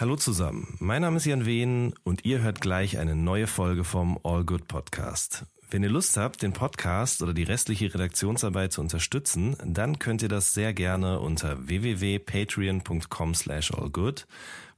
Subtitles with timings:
[0.00, 4.16] Hallo zusammen, mein Name ist Jan Wehn und ihr hört gleich eine neue Folge vom
[4.22, 5.44] All Good Podcast.
[5.72, 10.28] Wenn ihr Lust habt, den Podcast oder die restliche Redaktionsarbeit zu unterstützen, dann könnt ihr
[10.28, 14.28] das sehr gerne unter www.patreon.com slash allgood,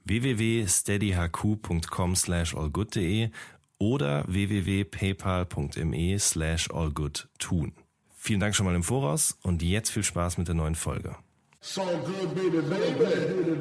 [0.06, 3.28] www.steadyhq.com slash allgood.de
[3.76, 7.74] oder www.paypal.me slash allgood tun.
[8.16, 11.14] Vielen Dank schon mal im Voraus und jetzt viel Spaß mit der neuen Folge.
[11.60, 13.56] So good, baby, baby, baby,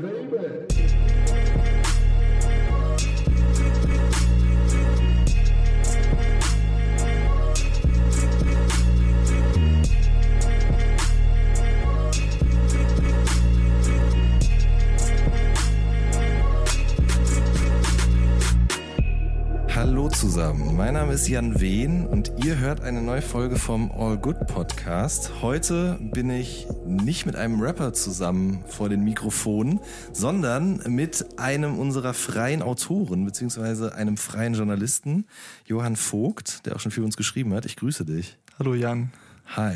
[20.09, 24.17] Hallo zusammen, mein Name ist Jan Wehn und ihr hört eine neue Folge vom All
[24.17, 25.43] Good Podcast.
[25.43, 29.79] Heute bin ich nicht mit einem Rapper zusammen vor den Mikrofonen,
[30.11, 35.27] sondern mit einem unserer freien Autoren beziehungsweise einem freien Journalisten,
[35.67, 37.65] Johann Vogt, der auch schon für uns geschrieben hat.
[37.65, 38.35] Ich grüße dich.
[38.57, 39.11] Hallo Jan.
[39.55, 39.75] Hi.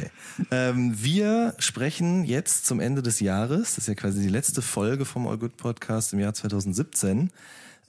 [0.49, 5.05] Ähm, wir sprechen jetzt zum Ende des Jahres, das ist ja quasi die letzte Folge
[5.05, 7.29] vom All Good Podcast im Jahr 2017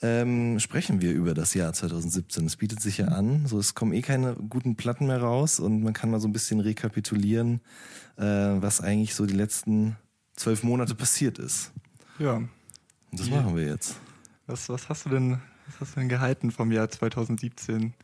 [0.05, 2.45] ähm, sprechen wir über das Jahr 2017.
[2.45, 3.47] Es bietet sich ja an.
[3.47, 6.33] So, es kommen eh keine guten Platten mehr raus und man kann mal so ein
[6.33, 7.63] bisschen rekapitulieren,
[8.19, 9.97] äh, was eigentlich so die letzten
[10.37, 11.73] zwölf Monate passiert ist.
[12.19, 12.35] Ja.
[12.35, 12.51] Und
[13.13, 13.37] das ja.
[13.37, 13.97] machen wir jetzt.
[14.47, 17.95] Was, was hast du denn, was hast du denn gehalten vom Jahr 2017?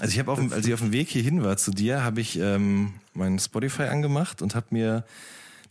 [0.00, 2.94] Also ich habe, als ich auf dem Weg hierhin war zu dir, habe ich ähm,
[3.12, 5.04] mein Spotify angemacht und habe mir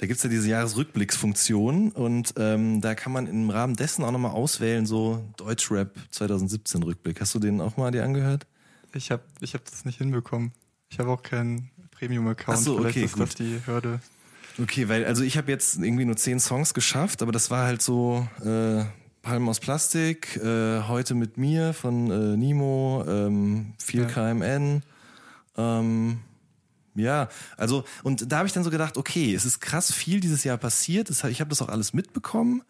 [0.02, 4.31] da gibt's ja diese Jahresrückblicksfunktion und ähm, da kann man im Rahmen dessen auch nochmal
[4.31, 7.21] auswählen, so Deutschrap 2017 Rückblick.
[7.21, 8.47] Hast du den auch mal dir angehört?
[8.95, 10.53] Ich habe ich hab das nicht hinbekommen.
[10.89, 12.57] Ich habe auch keinen Premium-Account.
[12.57, 13.22] So, Vielleicht okay, ist gut.
[13.22, 13.99] das die Hürde.
[14.59, 17.83] Okay, weil also ich habe jetzt irgendwie nur zehn Songs geschafft, aber das war halt
[17.83, 18.83] so äh,
[19.22, 24.07] Palmen aus Plastik, äh, heute mit mir von äh, Nimo, ähm, viel ja.
[24.07, 24.81] KMN,
[25.57, 26.22] ähm,
[26.96, 30.44] ja, also und da habe ich dann so gedacht, okay, es ist krass viel dieses
[30.44, 31.09] Jahr passiert.
[31.09, 32.63] Ich habe das auch alles mitbekommen,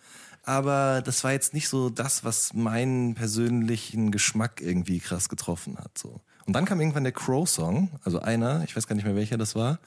[0.43, 5.97] aber das war jetzt nicht so das, was meinen persönlichen Geschmack irgendwie krass getroffen hat.
[5.97, 6.21] So.
[6.45, 9.55] Und dann kam irgendwann der Crow-Song, also einer, ich weiß gar nicht mehr welcher das
[9.55, 9.79] war,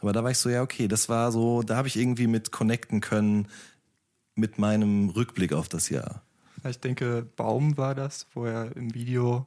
[0.00, 2.50] aber da war ich so, ja, okay, das war so, da habe ich irgendwie mit
[2.50, 3.48] connecten können
[4.34, 6.22] mit meinem Rückblick auf das Jahr.
[6.68, 9.46] Ich denke, Baum war das, wo er im Video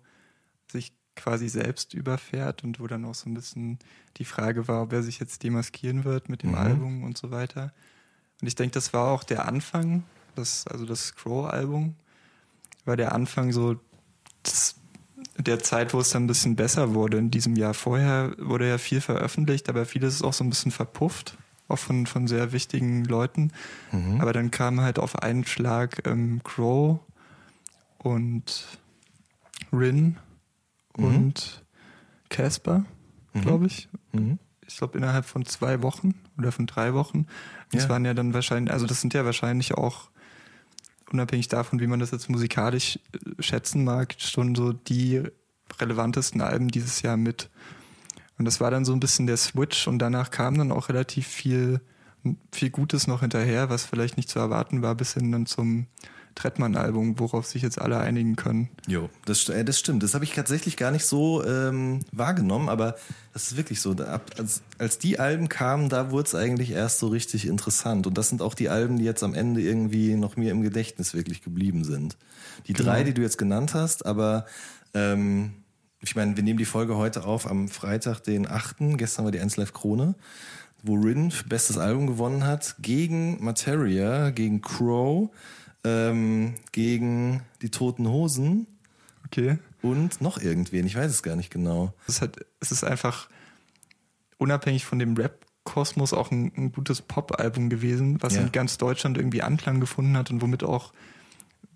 [0.72, 3.80] sich quasi selbst überfährt und wo dann auch so ein bisschen
[4.18, 6.58] die Frage war, ob er sich jetzt demaskieren wird mit dem mhm.
[6.58, 7.74] Album und so weiter.
[8.42, 10.04] Und ich denke, das war auch der Anfang,
[10.36, 11.96] das, also das Scroll-Album,
[12.84, 13.78] war der Anfang so
[14.44, 14.76] das,
[15.38, 17.18] der Zeit, wo es dann ein bisschen besser wurde.
[17.18, 20.72] In diesem Jahr vorher wurde ja viel veröffentlicht, aber vieles ist auch so ein bisschen
[20.72, 21.38] verpufft,
[21.68, 23.52] auch von, von sehr wichtigen Leuten.
[23.92, 24.22] Mhm.
[24.22, 27.00] Aber dann kam halt auf einen Schlag ähm, Crow
[27.98, 28.80] und
[29.72, 30.18] Rin.
[31.04, 31.64] Und
[32.30, 32.86] Casper,
[33.34, 33.42] mhm.
[33.42, 33.90] glaube ich.
[34.14, 34.40] Mhm.
[34.68, 37.28] Ich glaube innerhalb von zwei Wochen oder von drei Wochen.
[37.72, 37.90] Das ja.
[37.90, 40.10] waren ja dann wahrscheinlich, also das sind ja wahrscheinlich auch
[41.12, 45.24] unabhängig davon, wie man das jetzt musikalisch äh, schätzen mag, schon so die
[45.80, 47.50] relevantesten Alben dieses Jahr mit.
[48.38, 51.28] Und das war dann so ein bisschen der Switch und danach kam dann auch relativ
[51.28, 51.80] viel,
[52.52, 55.88] viel Gutes noch hinterher, was vielleicht nicht zu erwarten war, bis hin dann zum
[56.36, 58.70] Trettmann-Album, worauf sich jetzt alle einigen können.
[58.88, 60.04] Jo, das, äh, das stimmt.
[60.04, 62.96] Das habe ich tatsächlich gar nicht so ähm, wahrgenommen, aber
[63.34, 63.94] das ist wirklich so.
[63.94, 68.06] Ab, als, als die Alben kamen, da wurde es eigentlich erst so richtig interessant.
[68.06, 71.14] Und das sind auch die Alben, die jetzt am Ende irgendwie noch mir im Gedächtnis
[71.14, 72.18] wirklich geblieben sind.
[72.68, 72.92] Die genau.
[72.92, 74.46] drei, die du jetzt genannt hast, aber
[74.94, 75.54] ähm,
[76.02, 78.98] ich meine, wir nehmen die Folge heute auf am Freitag, den 8.
[78.98, 80.16] Gestern war die 1 Live Krone
[80.86, 85.32] wo Rin bestes Album gewonnen hat, gegen Materia, gegen Crow,
[85.86, 88.68] ähm, gegen die Toten Hosen.
[89.26, 89.60] Okay.
[89.82, 91.94] Und noch irgendwen, ich weiß es gar nicht genau.
[92.08, 93.30] Es ist, halt, es ist einfach
[94.38, 98.42] unabhängig von dem Rap-Kosmos auch ein, ein gutes Pop-Album gewesen, was ja.
[98.42, 100.92] in ganz Deutschland irgendwie Anklang gefunden hat und womit auch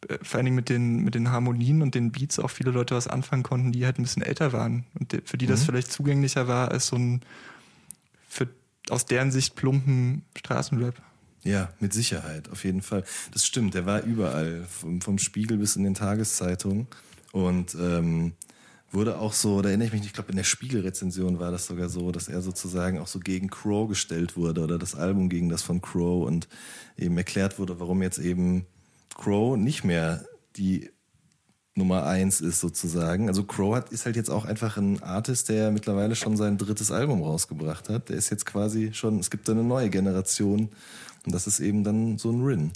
[0.07, 2.95] äh, vor allen Dingen mit den, mit den Harmonien und den Beats auch viele Leute
[2.95, 5.65] was anfangen konnten, die halt ein bisschen älter waren und für die das mhm.
[5.65, 7.21] vielleicht zugänglicher war als so ein
[8.27, 8.47] für
[8.89, 10.99] aus deren Sicht plumpen Straßenrap.
[11.43, 13.03] Ja, mit Sicherheit, auf jeden Fall.
[13.31, 16.87] Das stimmt, der war überall, vom, vom Spiegel bis in den Tageszeitungen.
[17.31, 18.33] Und ähm,
[18.91, 21.67] wurde auch so, da erinnere ich mich nicht, ich glaube in der Spiegelrezension war das
[21.67, 25.49] sogar so, dass er sozusagen auch so gegen Crow gestellt wurde oder das Album gegen
[25.49, 26.47] das von Crow und
[26.97, 28.65] eben erklärt wurde, warum jetzt eben
[29.15, 30.25] Crow nicht mehr
[30.55, 30.89] die
[31.75, 33.27] Nummer eins ist sozusagen.
[33.27, 36.91] Also Crow hat, ist halt jetzt auch einfach ein Artist, der mittlerweile schon sein drittes
[36.91, 38.09] Album rausgebracht hat.
[38.09, 40.69] Der ist jetzt quasi schon, es gibt eine neue Generation
[41.25, 42.71] und das ist eben dann so ein Rin.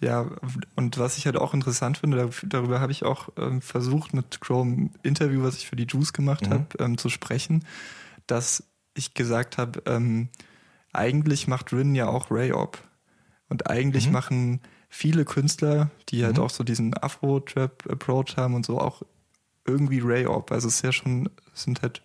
[0.00, 0.26] Ja,
[0.74, 4.90] und was ich halt auch interessant finde, darüber habe ich auch ähm, versucht, mit Chrome
[5.02, 6.52] Interview, was ich für die Juice gemacht mhm.
[6.52, 7.64] habe, ähm, zu sprechen,
[8.26, 10.28] dass ich gesagt habe, ähm,
[10.92, 12.78] eigentlich macht Rin ja auch Ray-Op.
[13.48, 14.12] Und eigentlich mhm.
[14.12, 16.42] machen viele Künstler, die halt mhm.
[16.42, 19.02] auch so diesen Afro-Trap-Approach haben und so, auch
[19.66, 20.52] irgendwie Ray-Op.
[20.52, 22.02] Also es ist ja schon, es sind halt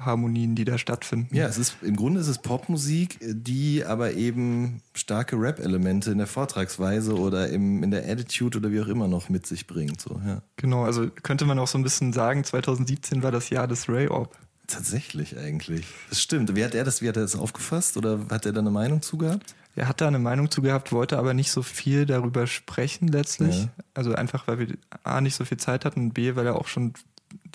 [0.00, 1.34] Pop-Harmonien, die da stattfinden.
[1.34, 6.26] Ja, es ist im Grunde ist es Popmusik, die aber eben starke Rap-Elemente in der
[6.26, 10.00] Vortragsweise oder im, in der Attitude oder wie auch immer noch mit sich bringt.
[10.00, 10.42] So, ja.
[10.56, 14.36] Genau, also könnte man auch so ein bisschen sagen, 2017 war das Jahr des Ray-Op.
[14.66, 15.86] Tatsächlich eigentlich.
[16.08, 16.54] Das stimmt.
[16.54, 19.02] Wie hat er das, wie hat er das aufgefasst oder hat er da eine Meinung
[19.02, 19.54] zu gehabt?
[19.76, 23.62] Er hat da eine Meinung zu gehabt, wollte aber nicht so viel darüber sprechen letztlich.
[23.62, 23.68] Ja.
[23.94, 26.66] Also einfach, weil wir A nicht so viel Zeit hatten und B, weil er auch
[26.66, 26.92] schon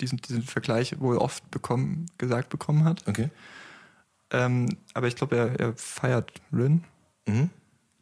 [0.00, 3.06] diesen, diesen Vergleich wohl oft bekommen, gesagt bekommen hat.
[3.06, 3.30] Okay.
[4.30, 6.84] Ähm, aber ich glaube, er, er feiert Rin.
[7.26, 7.50] Mhm.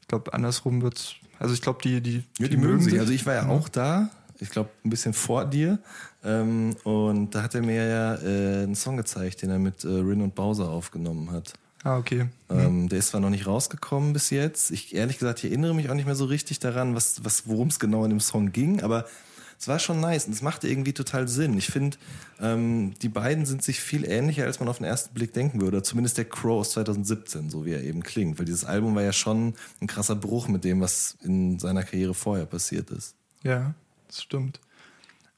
[0.00, 1.14] Ich glaube, andersrum wird's.
[1.38, 2.98] Also ich glaube, die, die, ja, die, die mögen sich.
[2.98, 4.10] Also ich war ja auch da.
[4.40, 5.78] Ich glaube, ein bisschen vor dir.
[6.24, 9.88] Ähm, und da hat er mir ja äh, einen Song gezeigt, den er mit äh,
[9.88, 11.54] Rin und Bowser aufgenommen hat.
[11.84, 12.26] Ah, okay.
[12.48, 14.70] Ähm, der ist zwar noch nicht rausgekommen bis jetzt.
[14.70, 17.68] Ich ehrlich gesagt, ich erinnere mich auch nicht mehr so richtig daran, was, was, worum
[17.68, 19.04] es genau in dem Song ging, aber
[19.58, 21.56] es war schon nice und es machte irgendwie total Sinn.
[21.56, 21.96] Ich finde,
[22.40, 25.82] ähm, die beiden sind sich viel ähnlicher, als man auf den ersten Blick denken würde.
[25.82, 28.38] Zumindest der Crow aus 2017, so wie er eben klingt.
[28.38, 32.14] Weil dieses Album war ja schon ein krasser Bruch mit dem, was in seiner Karriere
[32.14, 33.14] vorher passiert ist.
[33.42, 33.74] Ja,
[34.08, 34.60] das stimmt.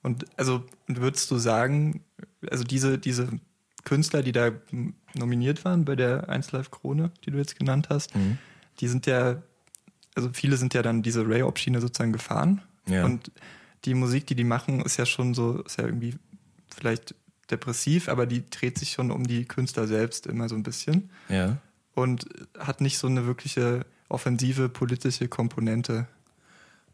[0.02, 2.04] Und also würdest du sagen,
[2.48, 3.28] also diese, diese
[3.84, 4.52] Künstler, die da
[5.14, 8.38] nominiert waren bei der 1 Live Krone, die du jetzt genannt hast, mhm.
[8.80, 9.42] die sind ja,
[10.14, 12.62] also viele sind ja dann diese Ray-Op-Schiene sozusagen gefahren.
[12.88, 13.04] Ja.
[13.04, 13.30] Und
[13.86, 16.14] die Musik, die die machen, ist ja schon so, ist ja irgendwie
[16.74, 17.14] vielleicht
[17.50, 21.10] depressiv, aber die dreht sich schon um die Künstler selbst immer so ein bisschen.
[21.28, 21.58] Ja.
[21.94, 22.26] Und
[22.58, 26.06] hat nicht so eine wirkliche offensive politische Komponente.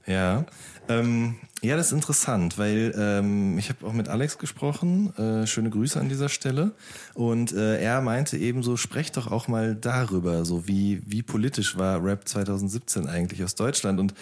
[0.06, 0.46] Ja,
[0.88, 5.16] ähm, ja, das ist interessant, weil ähm, ich habe auch mit Alex gesprochen.
[5.16, 6.72] Äh, schöne Grüße an dieser Stelle.
[7.14, 11.78] Und äh, er meinte eben so, sprecht doch auch mal darüber, so wie wie politisch
[11.78, 14.14] war Rap 2017 eigentlich aus Deutschland und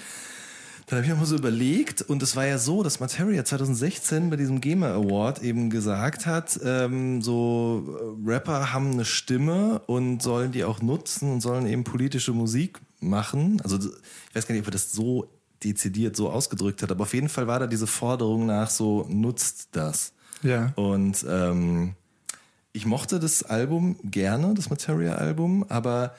[0.90, 4.28] dann habe ich mir mal so überlegt und es war ja so, dass Materia 2016
[4.28, 10.20] bei diesem GEMA Award eben gesagt hat, ähm, so äh, Rapper haben eine Stimme und
[10.20, 13.60] sollen die auch nutzen und sollen eben politische Musik machen.
[13.62, 15.28] Also ich weiß gar nicht, ob er das so
[15.62, 19.68] dezidiert so ausgedrückt hat, aber auf jeden Fall war da diese Forderung nach so, nutzt
[19.70, 20.12] das.
[20.42, 20.72] Ja.
[20.74, 21.94] Und ähm,
[22.72, 26.16] ich mochte das Album gerne, das Materia-Album, aber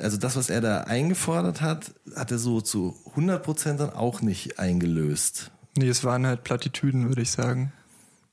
[0.00, 4.58] also das, was er da eingefordert hat, hat er so zu 100% dann auch nicht
[4.58, 5.50] eingelöst.
[5.76, 7.72] Nee, es waren halt Plattitüden, würde ich sagen.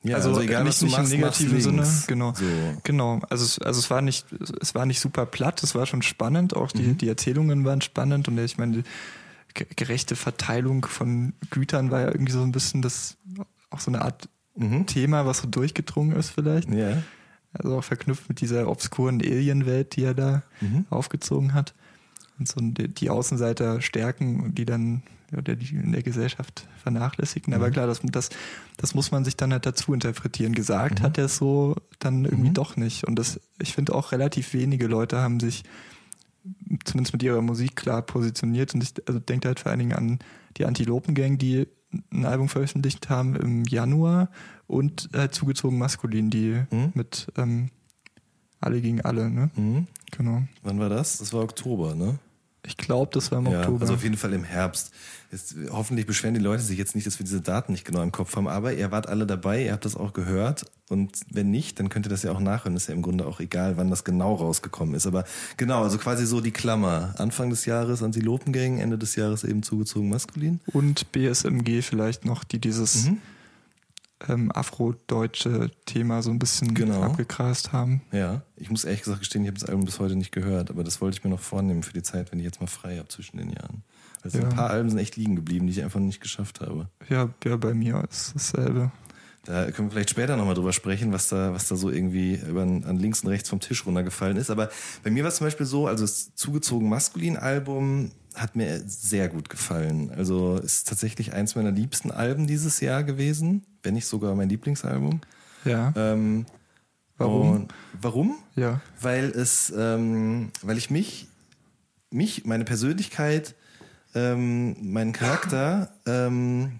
[0.03, 2.33] Ja, also, also egal, nicht, nicht machst, im negativen Sinne, genau.
[2.33, 2.45] So.
[2.83, 3.21] Genau.
[3.29, 4.25] Also es, also es war nicht,
[4.59, 6.97] es war nicht super platt, es war schon spannend, auch die, mhm.
[6.97, 8.83] die Erzählungen waren spannend und ich meine,
[9.53, 13.17] gerechte Verteilung von Gütern war ja irgendwie so ein bisschen das,
[13.69, 14.87] auch so eine Art mhm.
[14.87, 16.73] Thema, was so durchgedrungen ist vielleicht.
[16.73, 17.03] Ja.
[17.53, 20.85] Also auch verknüpft mit dieser obskuren Alienwelt, die er da mhm.
[20.89, 21.73] aufgezogen hat.
[22.39, 25.03] Und so die Außenseiter stärken, die dann
[25.37, 27.53] oder die in der Gesellschaft vernachlässigen.
[27.53, 27.61] Mhm.
[27.61, 28.29] Aber klar, das, das,
[28.77, 30.53] das muss man sich dann halt dazu interpretieren.
[30.53, 31.03] Gesagt mhm.
[31.03, 32.55] hat er so dann irgendwie mhm.
[32.55, 33.05] doch nicht.
[33.05, 35.63] Und das, ich finde auch relativ wenige Leute haben sich
[36.85, 38.73] zumindest mit ihrer Musik klar positioniert.
[38.73, 40.19] Und ich also denke halt vor allen Dingen an
[40.57, 41.67] die Antilopen-Gang, die
[42.11, 44.29] ein Album veröffentlicht haben im Januar
[44.67, 46.91] und äh, zugezogen maskulin, die mhm.
[46.93, 47.69] mit ähm,
[48.59, 49.49] Alle gegen Alle, ne?
[49.55, 49.87] Mhm.
[50.11, 50.43] Genau.
[50.63, 51.17] Wann war das?
[51.17, 52.19] Das war Oktober, ne?
[52.65, 53.81] Ich glaube, das war im ja, Oktober.
[53.81, 54.91] Also auf jeden Fall im Herbst.
[55.31, 58.11] Jetzt, hoffentlich beschweren die Leute sich jetzt nicht, dass wir diese Daten nicht genau im
[58.11, 61.79] Kopf haben, aber ihr wart alle dabei, ihr habt das auch gehört und wenn nicht,
[61.79, 62.75] dann könnt ihr das ja auch nachhören.
[62.75, 65.07] ist ja im Grunde auch egal, wann das genau rausgekommen ist.
[65.07, 65.23] Aber
[65.55, 67.15] genau, also quasi so die Klammer.
[67.17, 70.59] Anfang des Jahres Antilopengang, Ende des Jahres eben zugezogen maskulin.
[70.73, 73.19] Und BSMG vielleicht noch, die dieses mhm.
[74.27, 77.01] Ähm, afrodeutsche Thema so ein bisschen genau.
[77.01, 78.01] abgegrast haben.
[78.11, 80.83] Ja, ich muss ehrlich gesagt gestehen, ich habe das Album bis heute nicht gehört, aber
[80.83, 83.07] das wollte ich mir noch vornehmen für die Zeit, wenn ich jetzt mal frei habe
[83.07, 83.83] zwischen den Jahren.
[84.23, 84.45] Also ja.
[84.45, 86.87] ein paar Alben sind echt liegen geblieben, die ich einfach nicht geschafft habe.
[87.09, 88.91] Ja, ja bei mir ist dasselbe.
[89.43, 92.61] Da können wir vielleicht später nochmal drüber sprechen, was da, was da so irgendwie über,
[92.61, 94.51] an links und rechts vom Tisch runtergefallen ist.
[94.51, 94.69] Aber
[95.03, 99.29] bei mir war es zum Beispiel so, also das zugezogen maskulin Album hat mir sehr
[99.29, 100.11] gut gefallen.
[100.15, 105.21] Also ist tatsächlich eins meiner liebsten Alben dieses Jahr gewesen, wenn nicht sogar mein Lieblingsalbum.
[105.65, 105.93] Ja.
[105.95, 106.45] Ähm,
[107.17, 107.67] warum?
[108.01, 108.35] warum?
[108.55, 108.81] Ja.
[108.99, 111.27] Weil es, ähm, weil ich mich,
[112.09, 113.55] mich, meine Persönlichkeit
[114.13, 116.79] ähm, meinen Charakter ähm,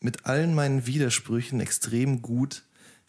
[0.00, 2.62] mit allen meinen Widersprüchen extrem gut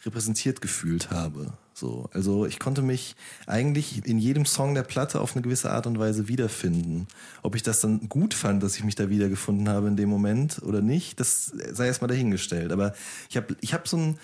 [0.04, 1.52] repräsentiert gefühlt habe.
[1.80, 5.86] So, also ich konnte mich eigentlich in jedem Song der Platte auf eine gewisse Art
[5.86, 7.08] und Weise wiederfinden.
[7.42, 10.62] Ob ich das dann gut fand, dass ich mich da wiedergefunden habe in dem Moment
[10.62, 12.70] oder nicht, das sei erstmal dahingestellt.
[12.70, 12.92] Aber
[13.30, 14.18] ich habe ich hab so ein,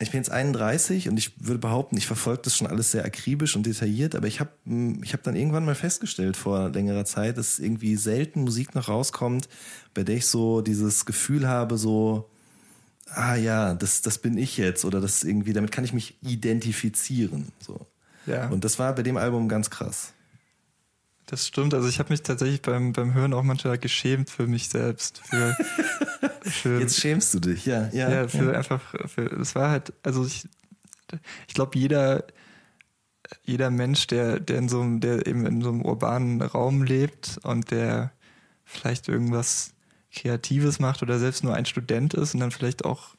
[0.00, 3.56] ich bin jetzt 31 und ich würde behaupten, ich verfolge das schon alles sehr akribisch
[3.56, 4.50] und detailliert, aber ich habe
[5.02, 9.48] ich hab dann irgendwann mal festgestellt vor längerer Zeit, dass irgendwie selten Musik noch rauskommt,
[9.94, 12.28] bei der ich so dieses Gefühl habe, so,
[13.14, 17.52] ah ja, das, das bin ich jetzt oder das irgendwie, damit kann ich mich identifizieren.
[17.58, 17.86] So.
[18.26, 18.48] Ja.
[18.48, 20.12] Und das war bei dem Album ganz krass.
[21.26, 21.74] Das stimmt.
[21.74, 25.22] Also ich habe mich tatsächlich beim, beim Hören auch manchmal geschämt für mich selbst.
[25.26, 25.56] Für,
[26.42, 27.88] für, Jetzt schämst du dich, ja.
[27.92, 28.58] Ja, ja für ja.
[28.58, 30.48] einfach, für, es war halt, also ich,
[31.46, 32.24] ich glaube, jeder,
[33.44, 37.38] jeder Mensch, der, der in so einem, der eben in so einem urbanen Raum lebt
[37.44, 38.12] und der
[38.64, 39.72] vielleicht irgendwas
[40.12, 43.14] Kreatives macht oder selbst nur ein Student ist und dann vielleicht auch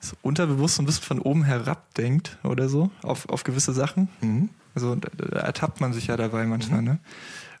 [0.00, 4.08] so unterbewusst so ein bisschen von oben herab denkt oder so auf, auf gewisse Sachen.
[4.20, 4.50] Mhm.
[4.74, 6.86] Also da, da, ertappt man sich ja dabei manchmal, mhm.
[6.86, 6.98] ne?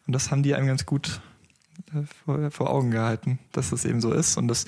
[0.06, 1.20] Und das haben die einem ganz gut
[1.94, 4.66] äh, vor, vor, Augen gehalten, dass das eben so ist und dass,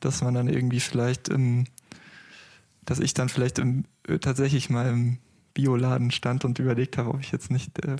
[0.00, 1.64] dass man dann irgendwie vielleicht im,
[2.84, 5.18] dass ich dann vielleicht im, äh, tatsächlich mal im
[5.54, 7.96] Bioladen stand und überlegt habe, ob ich jetzt nicht äh,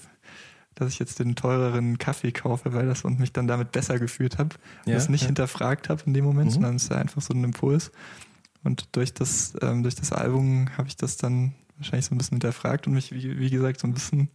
[0.78, 4.38] dass ich jetzt den teureren Kaffee kaufe, weil das und mich dann damit besser gefühlt
[4.38, 4.50] habe.
[4.86, 5.26] Ja, das nicht ja.
[5.26, 6.54] hinterfragt habe in dem Moment, mhm.
[6.54, 7.90] sondern es ist einfach so ein Impuls.
[8.62, 12.36] Und durch das, ähm, durch das Album habe ich das dann wahrscheinlich so ein bisschen
[12.36, 14.28] hinterfragt und mich, wie, wie gesagt, so ein bisschen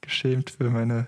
[0.00, 1.06] geschämt für meine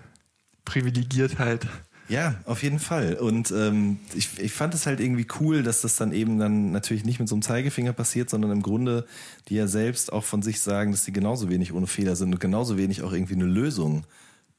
[0.63, 1.67] Privilegiertheit.
[2.07, 3.15] Ja, auf jeden Fall.
[3.15, 7.03] Und ähm, ich, ich fand es halt irgendwie cool, dass das dann eben dann natürlich
[7.03, 9.05] nicht mit so einem Zeigefinger passiert, sondern im Grunde
[9.49, 12.39] die ja selbst auch von sich sagen, dass sie genauso wenig ohne Fehler sind und
[12.39, 14.05] genauso wenig auch irgendwie eine Lösung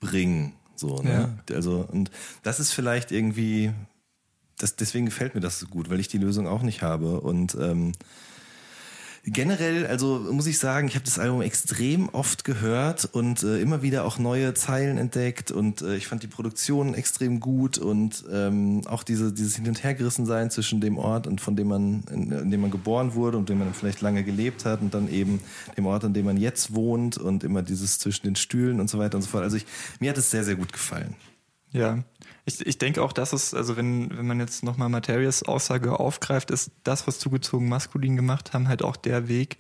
[0.06, 0.52] bringen.
[0.75, 1.36] So, ne?
[1.48, 1.54] Ja.
[1.54, 2.10] Also, und
[2.42, 3.72] das ist vielleicht irgendwie,
[4.58, 7.20] das, deswegen gefällt mir das so gut, weil ich die Lösung auch nicht habe.
[7.20, 7.92] Und ähm,
[9.26, 13.83] generell, also muss ich sagen, ich habe das Album extrem oft gehört und äh, immer
[13.83, 18.83] wieder auch neue Zeilen entdeckt und äh, ich fand die Produktion extrem gut und ähm,
[18.87, 22.50] auch diese, dieses Hin- und Hergerissensein zwischen dem Ort und von dem man, in, in
[22.50, 25.40] dem man geboren wurde und dem man vielleicht lange gelebt hat und dann eben
[25.76, 28.99] dem Ort, an dem man jetzt wohnt und immer dieses zwischen den Stühlen und so
[28.99, 29.42] weiter und so fort.
[29.42, 29.66] Also ich,
[29.99, 31.16] mir hat es sehr, sehr gut gefallen.
[31.73, 32.04] Ja,
[32.46, 36.50] ich, ich denke auch, dass es, also wenn, wenn man jetzt nochmal Materias Aussage aufgreift,
[36.50, 39.58] ist das, was zugezogen maskulin gemacht haben, halt auch der Weg,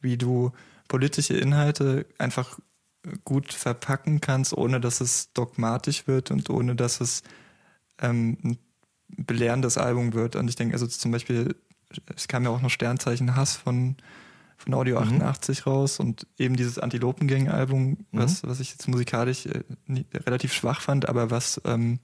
[0.00, 0.52] wie du
[0.86, 2.58] politische Inhalte einfach
[3.24, 7.22] gut verpacken kannst, ohne dass es dogmatisch wird und ohne dass es
[8.00, 8.58] ähm, ein
[9.08, 10.36] belehrendes Album wird.
[10.36, 11.56] Und ich denke, also zum Beispiel,
[12.14, 13.96] es kam ja auch noch Sternzeichen Hass von,
[14.56, 15.70] von Audio 88 mhm.
[15.70, 17.96] raus und eben dieses Antilopengang-Album, mhm.
[18.10, 22.00] was, was ich jetzt musikalisch äh, nie, relativ schwach fand, aber was ähm,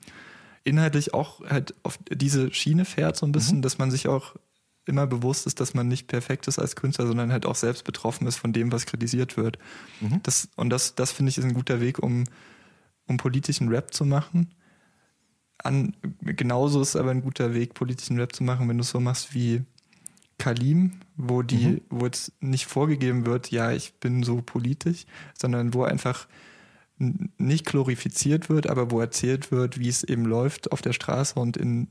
[0.64, 3.62] inhaltlich auch halt auf diese Schiene fährt so ein bisschen, mhm.
[3.62, 4.36] dass man sich auch
[4.84, 8.26] immer bewusst ist, dass man nicht perfekt ist als Künstler, sondern halt auch selbst betroffen
[8.26, 9.58] ist von dem, was kritisiert wird.
[10.00, 10.20] Mhm.
[10.22, 12.24] Das, und das, das finde ich ist ein guter Weg, um,
[13.06, 14.54] um politischen Rap zu machen.
[15.58, 18.98] An, genauso ist aber ein guter Weg, politischen Rap zu machen, wenn du es so
[18.98, 19.62] machst wie
[20.38, 21.80] Kalim, wo die, mhm.
[21.90, 25.04] wo jetzt nicht vorgegeben wird, ja, ich bin so politisch,
[25.38, 26.26] sondern wo einfach
[27.38, 31.56] nicht glorifiziert wird, aber wo erzählt wird, wie es eben läuft auf der Straße und
[31.56, 31.88] in,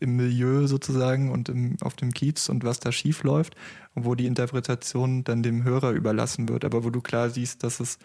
[0.00, 3.54] im Milieu sozusagen und im, auf dem Kiez und was da schief läuft
[3.94, 7.80] und wo die Interpretation dann dem Hörer überlassen wird, aber wo du klar siehst, dass
[7.80, 7.98] es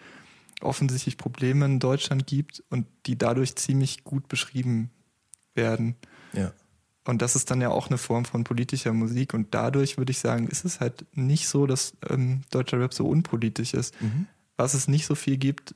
[0.60, 4.90] offensichtlich Probleme in Deutschland gibt und die dadurch ziemlich gut beschrieben
[5.54, 5.96] werden.
[6.32, 6.52] Ja.
[7.08, 10.18] Und das ist dann ja auch eine Form von politischer Musik und dadurch würde ich
[10.18, 14.00] sagen, ist es halt nicht so, dass ähm, deutscher Rap so unpolitisch ist.
[14.00, 14.26] Mhm.
[14.56, 15.74] Was es nicht so viel gibt,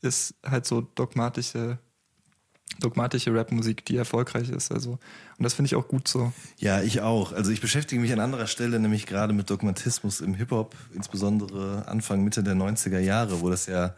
[0.00, 1.78] ist halt so dogmatische
[2.80, 4.72] dogmatische Rapmusik, die erfolgreich ist.
[4.72, 6.32] Also und das finde ich auch gut so.
[6.58, 7.32] Ja, ich auch.
[7.32, 11.86] Also ich beschäftige mich an anderer Stelle nämlich gerade mit Dogmatismus im Hip Hop, insbesondere
[11.86, 13.94] Anfang Mitte der 90er Jahre, wo das ja,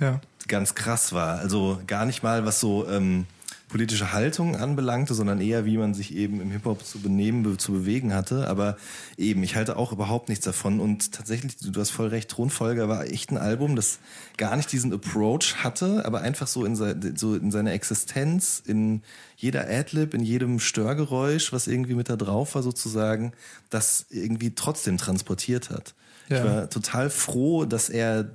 [0.00, 0.20] ja.
[0.48, 1.38] ganz krass war.
[1.38, 3.26] Also gar nicht mal was so ähm,
[3.68, 8.14] politische Haltung anbelangte, sondern eher, wie man sich eben im Hip-Hop zu benehmen, zu bewegen
[8.14, 8.48] hatte.
[8.48, 8.76] Aber
[9.16, 10.78] eben, ich halte auch überhaupt nichts davon.
[10.78, 13.98] Und tatsächlich, du hast voll recht, Thronfolger war echt ein Album, das
[14.36, 19.02] gar nicht diesen Approach hatte, aber einfach so in, so in seiner Existenz, in
[19.36, 23.32] jeder Adlib, in jedem Störgeräusch, was irgendwie mit da drauf war sozusagen,
[23.68, 25.94] das irgendwie trotzdem transportiert hat.
[26.28, 26.38] Ja.
[26.38, 28.30] Ich war total froh, dass er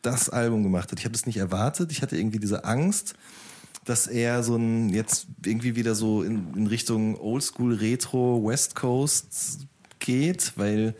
[0.00, 0.98] das Album gemacht hat.
[0.98, 1.92] Ich habe es nicht erwartet.
[1.92, 3.14] Ich hatte irgendwie diese Angst,
[3.84, 9.66] dass er so ein jetzt irgendwie wieder so in, in Richtung Oldschool Retro West Coast
[9.98, 10.94] geht, weil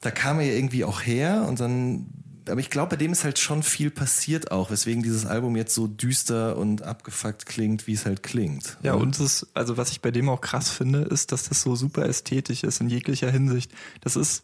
[0.00, 2.06] da kam er ja irgendwie auch her und dann
[2.48, 5.74] aber ich glaube, bei dem ist halt schon viel passiert auch, weswegen dieses Album jetzt
[5.74, 8.76] so düster und abgefuckt klingt, wie es halt klingt.
[8.82, 11.74] Ja, und es, also was ich bei dem auch krass finde, ist, dass das so
[11.74, 13.72] super ästhetisch ist in jeglicher Hinsicht.
[14.02, 14.42] Das ist,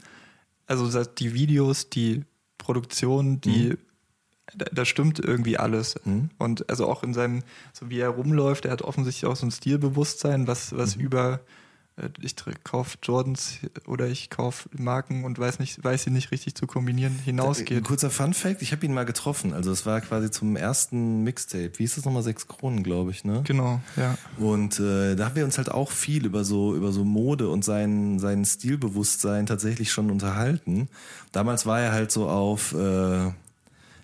[0.66, 2.24] also die Videos, die
[2.56, 3.78] Produktion, die, mhm.
[4.54, 5.96] Da, da, stimmt irgendwie alles.
[6.04, 6.30] Mhm.
[6.38, 7.42] Und also auch in seinem,
[7.72, 11.02] so wie er rumläuft, er hat offensichtlich auch so ein Stilbewusstsein, was, was mhm.
[11.02, 11.40] über
[12.00, 16.54] äh, ich kaufe Jordans oder ich kaufe Marken und weiß nicht, weiß sie nicht richtig
[16.54, 17.78] zu kombinieren, hinausgeht.
[17.78, 19.52] Ein kurzer Fun Fact, ich habe ihn mal getroffen.
[19.52, 21.72] Also es war quasi zum ersten Mixtape.
[21.76, 22.22] Wie ist das nochmal?
[22.22, 23.42] Sechs Kronen, glaube ich, ne?
[23.46, 24.16] Genau, ja.
[24.38, 27.64] Und äh, da haben wir uns halt auch viel über so, über so Mode und
[27.64, 30.88] sein, sein Stilbewusstsein tatsächlich schon unterhalten.
[31.32, 33.30] Damals war er halt so auf äh,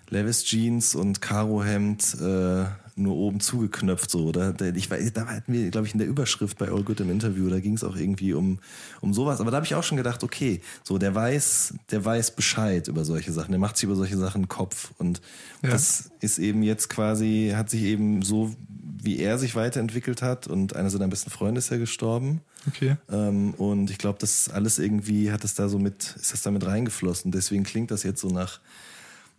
[0.09, 2.65] Levis Jeans und Karo Hemd, äh,
[2.97, 4.25] nur oben zugeknöpft so.
[4.25, 7.11] Oder ich weiß, da hatten wir, glaube ich, in der Überschrift bei All Good im
[7.11, 8.59] Interview, da ging es auch irgendwie um,
[9.01, 9.39] um sowas.
[9.39, 13.05] Aber da habe ich auch schon gedacht, okay, so der weiß, der weiß Bescheid über
[13.05, 14.91] solche Sachen, der macht sich über solche Sachen Kopf.
[14.97, 15.21] Und
[15.61, 15.69] ja.
[15.69, 18.55] das ist eben jetzt quasi, hat sich eben so,
[18.99, 22.41] wie er sich weiterentwickelt hat und einer seiner besten Freunde ist ja gestorben.
[22.67, 22.97] Okay.
[23.11, 26.65] Ähm, und ich glaube, das alles irgendwie hat es da so mit, ist das damit
[26.65, 27.31] reingeflossen.
[27.31, 28.59] Deswegen klingt das jetzt so nach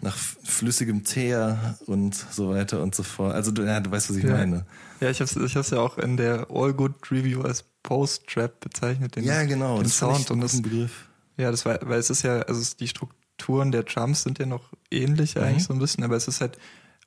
[0.01, 3.35] nach flüssigem Teer und so weiter und so fort.
[3.35, 4.31] Also du, ja, du weißt, was ich ja.
[4.31, 4.65] meine.
[5.01, 9.17] Ja, ich habe ich hab's ja auch in der All Good Review als Post-Trap bezeichnet.
[9.17, 9.77] Den, ja, genau.
[9.77, 11.09] Den das Sound und das Begriff.
[11.37, 14.73] Ja, das war, weil es ist ja, also die Strukturen der Drums sind ja noch
[14.91, 15.43] ähnlich mhm.
[15.43, 16.59] eigentlich so ein bisschen, aber es ist halt,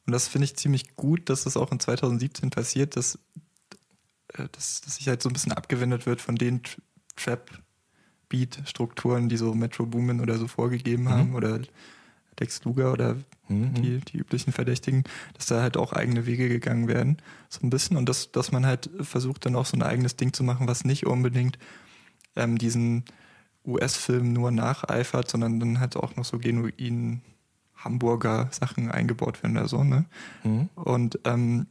[0.05, 3.19] und das finde ich ziemlich gut, dass das auch in 2017 passiert, dass,
[4.33, 6.61] äh, dass, dass sich halt so ein bisschen abgewendet wird von den
[7.15, 11.09] Trap-Beat-Strukturen, die so Metro Boomin oder so vorgegeben mhm.
[11.09, 11.59] haben oder
[12.41, 13.15] Lex Luger oder
[13.47, 13.73] mhm.
[13.75, 15.03] die, die üblichen Verdächtigen,
[15.35, 17.17] dass da halt auch eigene Wege gegangen werden,
[17.47, 17.95] so ein bisschen.
[17.95, 20.83] Und dass, dass man halt versucht, dann auch so ein eigenes Ding zu machen, was
[20.83, 21.57] nicht unbedingt
[22.35, 23.05] ähm, diesen
[23.65, 27.21] US-Film nur nacheifert, sondern dann halt auch noch so genuin
[27.75, 30.05] Hamburger Sachen eingebaut werden oder so, ne?
[30.43, 30.69] Mhm.
[30.75, 31.67] Und ähm,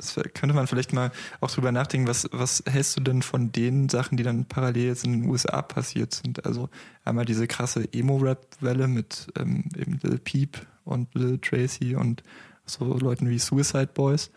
[0.00, 3.88] das könnte man vielleicht mal auch drüber nachdenken, was, was hältst du denn von den
[3.88, 6.44] Sachen, die dann parallel jetzt in den USA passiert sind?
[6.46, 6.68] Also
[7.04, 12.22] einmal diese krasse Emo-Rap-Welle mit ähm, eben Lil Peep und Lil Tracy und
[12.64, 14.30] so Leuten wie Suicide Boys.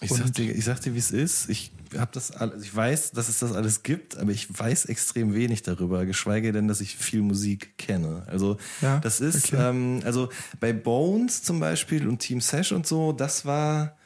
[0.00, 1.48] Ich sag dir, ich sag dir, wie es ist.
[1.48, 5.34] Ich habe das alles, ich weiß, dass es das alles gibt, aber ich weiß extrem
[5.34, 8.24] wenig darüber, geschweige denn, dass ich viel Musik kenne.
[8.26, 9.70] Also ja, das ist, okay.
[9.70, 10.28] ähm, also
[10.60, 13.97] bei Bones zum Beispiel und Team Sash und so, das war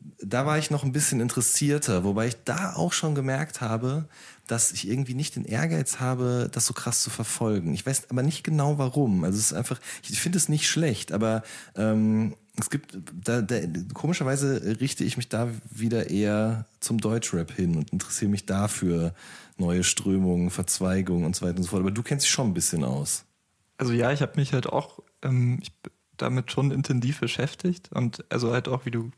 [0.00, 4.08] da war ich noch ein bisschen interessierter, wobei ich da auch schon gemerkt habe,
[4.46, 7.74] dass ich irgendwie nicht den Ehrgeiz habe, das so krass zu verfolgen.
[7.74, 9.24] Ich weiß aber nicht genau warum.
[9.24, 11.42] Also es ist einfach, ich finde es nicht schlecht, aber
[11.76, 13.60] ähm, es gibt, da, da,
[13.94, 19.14] komischerweise richte ich mich da wieder eher zum Deutschrap hin und interessiere mich dafür
[19.58, 21.80] neue Strömungen, Verzweigungen und so weiter und so fort.
[21.80, 23.24] Aber du kennst dich schon ein bisschen aus.
[23.76, 25.72] Also ja, ich habe mich halt auch ähm, ich,
[26.16, 29.10] damit schon intensiv beschäftigt und also halt auch, wie du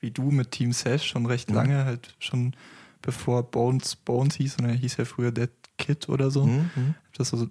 [0.00, 1.56] wie du mit Team Sash schon recht mhm.
[1.56, 2.54] lange, halt schon
[3.02, 6.46] bevor Bones Bones hieß, und er hieß ja früher Dead Kid oder so.
[6.46, 6.70] Mhm.
[6.74, 6.94] mhm.
[7.06, 7.48] Hab das also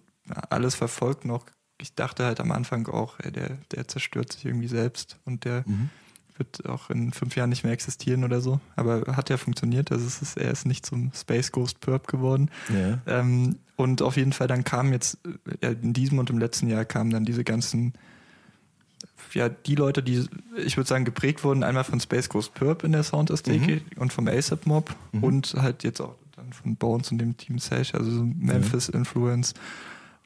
[0.49, 1.45] alles verfolgt noch.
[1.79, 5.63] Ich dachte halt am Anfang auch, ey, der, der zerstört sich irgendwie selbst und der
[5.65, 5.89] mhm.
[6.37, 8.59] wird auch in fünf Jahren nicht mehr existieren oder so.
[8.75, 9.91] Aber hat ja funktioniert.
[9.91, 12.49] Also es ist, er ist nicht zum Space Ghost Perp geworden.
[12.73, 12.99] Ja.
[13.05, 15.19] Ähm, und auf jeden Fall dann kam jetzt,
[15.61, 17.93] ja, in diesem und im letzten Jahr kamen dann diese ganzen
[19.37, 20.25] ja, die Leute, die,
[20.57, 24.01] ich würde sagen, geprägt wurden, einmal von Space Ghost Perp in der Soundästhetik mhm.
[24.01, 25.23] und vom ASAP Mob mhm.
[25.23, 29.53] und halt jetzt auch dann von Bones und dem Team Sash, also so Memphis Influence,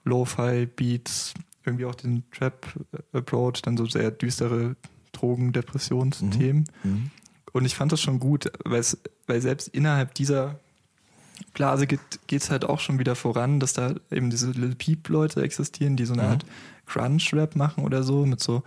[0.05, 1.33] Lo-Fi Beats,
[1.65, 2.65] irgendwie auch den Trap
[3.11, 4.77] Approach, dann so sehr düstere
[5.11, 6.65] Drogen, Depressionsthemen.
[6.83, 6.91] Mhm.
[6.91, 7.11] mhm.
[7.53, 8.81] Und ich fand das schon gut, weil
[9.27, 10.57] weil selbst innerhalb dieser
[11.53, 15.97] Blase geht es halt auch schon wieder voran, dass da eben diese Little Peep-Leute existieren,
[15.97, 16.29] die so eine mhm.
[16.29, 16.45] Art
[16.85, 18.63] Crunch-Rap machen oder so, mit so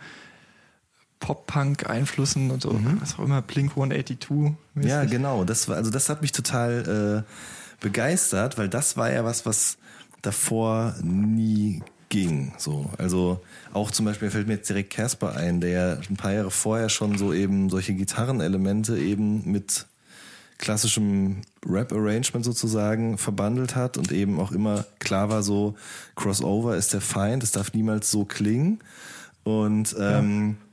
[1.25, 2.99] Pop-Punk-Einflüssen und so, mhm.
[3.01, 4.29] was auch immer, Blink 182.
[4.77, 4.87] -mäßig.
[4.87, 5.45] Ja, genau.
[5.45, 9.79] Das war, also das hat mich total äh, begeistert, weil das war ja was, was
[10.21, 12.53] davor nie ging.
[12.59, 13.41] So, also
[13.73, 17.17] auch zum Beispiel fällt mir jetzt direkt Casper ein, der ein paar Jahre vorher schon
[17.17, 19.87] so eben solche Gitarrenelemente eben mit
[20.59, 25.75] klassischem Rap-Arrangement sozusagen verbandelt hat und eben auch immer klar war so,
[26.17, 28.81] Crossover ist der Feind, es darf niemals so klingen.
[29.43, 30.64] Und ähm, ja.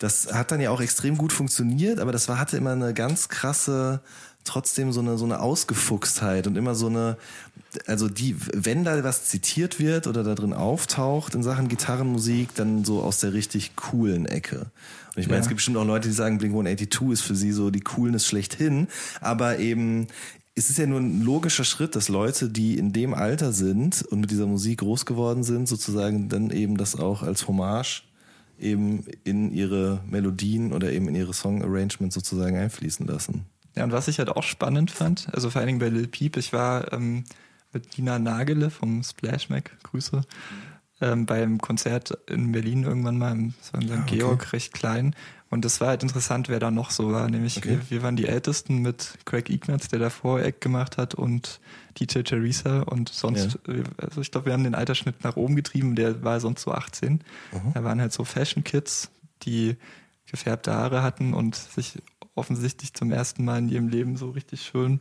[0.00, 3.28] Das hat dann ja auch extrem gut funktioniert, aber das war, hatte immer eine ganz
[3.28, 4.00] krasse,
[4.44, 7.18] trotzdem so eine, so eine Ausgefuchstheit und immer so eine,
[7.86, 12.82] also die, wenn da was zitiert wird oder da drin auftaucht in Sachen Gitarrenmusik, dann
[12.82, 14.70] so aus der richtig coolen Ecke.
[15.14, 15.42] Und ich meine, ja.
[15.42, 18.26] es gibt bestimmt auch Leute, die sagen, Blink 182 ist für sie so die Coolness
[18.26, 18.88] schlechthin,
[19.20, 20.06] aber eben
[20.54, 24.20] es ist ja nur ein logischer Schritt, dass Leute, die in dem Alter sind und
[24.20, 28.02] mit dieser Musik groß geworden sind, sozusagen dann eben das auch als Hommage
[28.60, 33.46] eben in ihre Melodien oder eben in ihre Song-Arrangements sozusagen einfließen lassen.
[33.76, 36.36] Ja, und was ich halt auch spannend fand, also vor allen Dingen bei Lil Peep,
[36.36, 37.24] ich war ähm,
[37.72, 40.22] mit Nina Nagele vom Splash Mac, Grüße,
[41.00, 43.94] ähm, beim Konzert in Berlin irgendwann mal, im, das war in St.
[43.94, 44.16] Ah, okay.
[44.16, 45.14] Georg, recht klein.
[45.50, 47.28] Und das war halt interessant, wer da noch so war.
[47.28, 47.70] Nämlich okay.
[47.70, 51.60] wir, wir, waren die Ältesten mit Craig Ignatz, der davor Eck gemacht hat und
[51.98, 53.82] DJ Teresa und sonst, ja.
[53.96, 57.14] also ich glaube, wir haben den Altersschnitt nach oben getrieben, der war sonst so 18.
[57.14, 57.72] Mhm.
[57.74, 59.10] Da waren halt so Fashion Kids,
[59.42, 59.76] die
[60.26, 62.00] gefärbte Haare hatten und sich
[62.36, 65.00] offensichtlich zum ersten Mal in ihrem Leben so richtig schön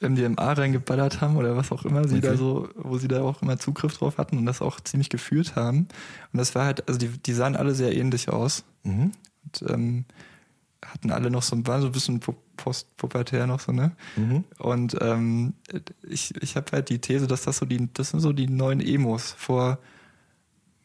[0.00, 2.28] MDMA reingeballert haben oder was auch immer sie okay.
[2.28, 5.56] da so, wo sie da auch immer Zugriff drauf hatten und das auch ziemlich gefühlt
[5.56, 5.88] haben.
[6.32, 8.64] Und das war halt, also die, die sahen alle sehr ähnlich aus.
[8.82, 9.12] Mhm.
[9.60, 10.04] Und ähm,
[10.84, 12.20] hatten alle noch so, waren so ein bisschen
[12.56, 13.92] postpubertär noch so, ne?
[14.16, 14.44] Mhm.
[14.58, 15.54] Und ähm,
[16.02, 18.80] ich, ich habe halt die These, dass das so die, das sind so die neuen
[18.80, 19.32] Emos.
[19.32, 19.78] Vor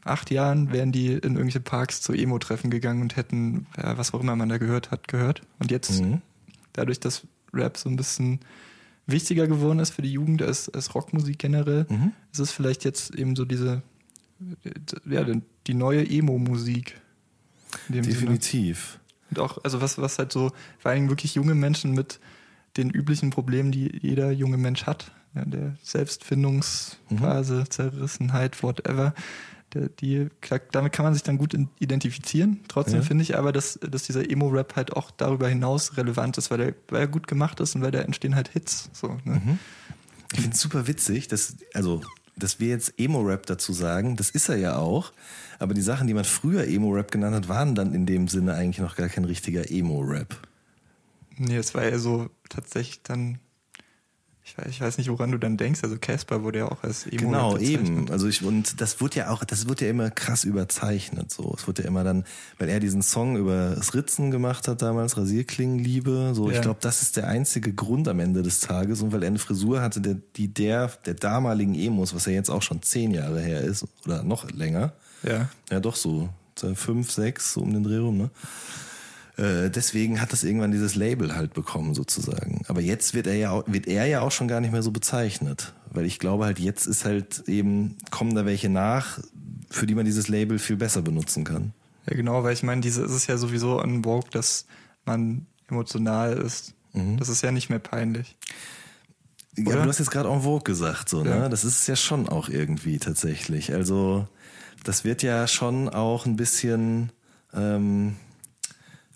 [0.04, 4.20] acht Jahren wären die in irgendwelche Parks zu Emo-Treffen gegangen und hätten, ja, was auch
[4.20, 5.42] immer man da gehört hat, gehört.
[5.60, 6.22] Und jetzt, mhm.
[6.74, 8.40] dadurch, dass Rap so ein bisschen
[9.08, 12.12] wichtiger geworden ist für die Jugend als, als Rockmusik generell, mhm.
[12.32, 13.82] ist es vielleicht jetzt eben so diese,
[15.06, 15.26] ja,
[15.68, 17.00] die neue Emo-Musik.
[17.90, 19.00] Definitiv.
[19.00, 19.02] Sinne.
[19.32, 22.20] Und auch, also was, was halt so, vor allem wirklich junge Menschen mit
[22.78, 27.70] den üblichen Problemen, die jeder junge Mensch hat, ja, der Selbstfindungsphase, mhm.
[27.70, 29.14] Zerrissenheit, whatever,
[30.00, 30.28] die,
[30.72, 32.62] damit kann man sich dann gut identifizieren.
[32.68, 33.02] Trotzdem ja.
[33.02, 36.76] finde ich aber, dass, dass dieser Emo-Rap halt auch darüber hinaus relevant ist, weil, der,
[36.88, 38.90] weil er gut gemacht ist und weil da entstehen halt Hits.
[38.94, 39.42] So, ne?
[39.44, 39.60] mhm.
[40.34, 42.02] Ich finde es super witzig, dass, also,
[42.36, 45.14] dass wir jetzt Emo-Rap dazu sagen, das ist er ja auch,
[45.60, 48.80] aber die Sachen, die man früher Emo-Rap genannt hat, waren dann in dem Sinne eigentlich
[48.80, 50.36] noch gar kein richtiger Emo-Rap.
[51.38, 53.40] Nee, es war ja so tatsächlich dann
[54.48, 55.80] ich weiß, ich weiß nicht, woran du dann denkst.
[55.84, 58.12] Also Casper wurde ja auch als Emo Genau, eben.
[58.12, 61.56] Also ich, und das wird ja auch, das wird ja immer krass überzeichnet, so.
[61.58, 62.26] Es wird ja immer dann,
[62.60, 66.52] weil er diesen Song über das Ritzen gemacht hat damals, Rasierklingenliebe, so.
[66.52, 66.58] Ja.
[66.58, 69.02] Ich glaube, das ist der einzige Grund am Ende des Tages.
[69.02, 72.52] Und weil er eine Frisur hatte, der, die der, der damaligen Emos, was ja jetzt
[72.52, 74.94] auch schon zehn Jahre her ist, oder noch länger.
[75.24, 75.50] Ja.
[75.72, 76.30] Ja, doch so.
[76.76, 78.30] Fünf, sechs, so um den Dreh rum, ne?
[79.38, 82.64] Äh, deswegen hat das irgendwann dieses Label halt bekommen sozusagen.
[82.68, 85.74] Aber jetzt wird er ja wird er ja auch schon gar nicht mehr so bezeichnet,
[85.92, 89.20] weil ich glaube halt jetzt ist halt eben kommen da welche nach,
[89.70, 91.74] für die man dieses Label viel besser benutzen kann.
[92.08, 94.66] Ja genau, weil ich meine, diese ist es ja sowieso an Vogue, dass
[95.06, 96.74] man emotional ist.
[96.94, 97.18] Mhm.
[97.18, 98.38] Das ist ja nicht mehr peinlich.
[99.58, 101.30] Ja, du hast jetzt gerade en vogue gesagt, so, ne?
[101.30, 101.50] Ja.
[101.50, 103.74] Das ist ja schon auch irgendwie tatsächlich.
[103.74, 104.28] Also,
[104.84, 107.12] das wird ja schon auch ein bisschen,
[107.54, 108.18] ähm,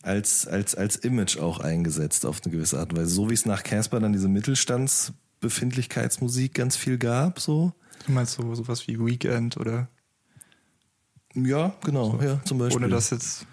[0.01, 3.11] als, als, als Image auch eingesetzt auf eine gewisse Art und Weise.
[3.11, 7.73] So wie es nach Casper dann diese Mittelstandsbefindlichkeitsmusik ganz viel gab, so.
[8.05, 9.89] Du meinst so sowas wie Weekend oder?
[11.35, 12.25] Ja, genau, so.
[12.25, 12.83] ja, zum Beispiel.
[12.83, 13.45] Ohne das jetzt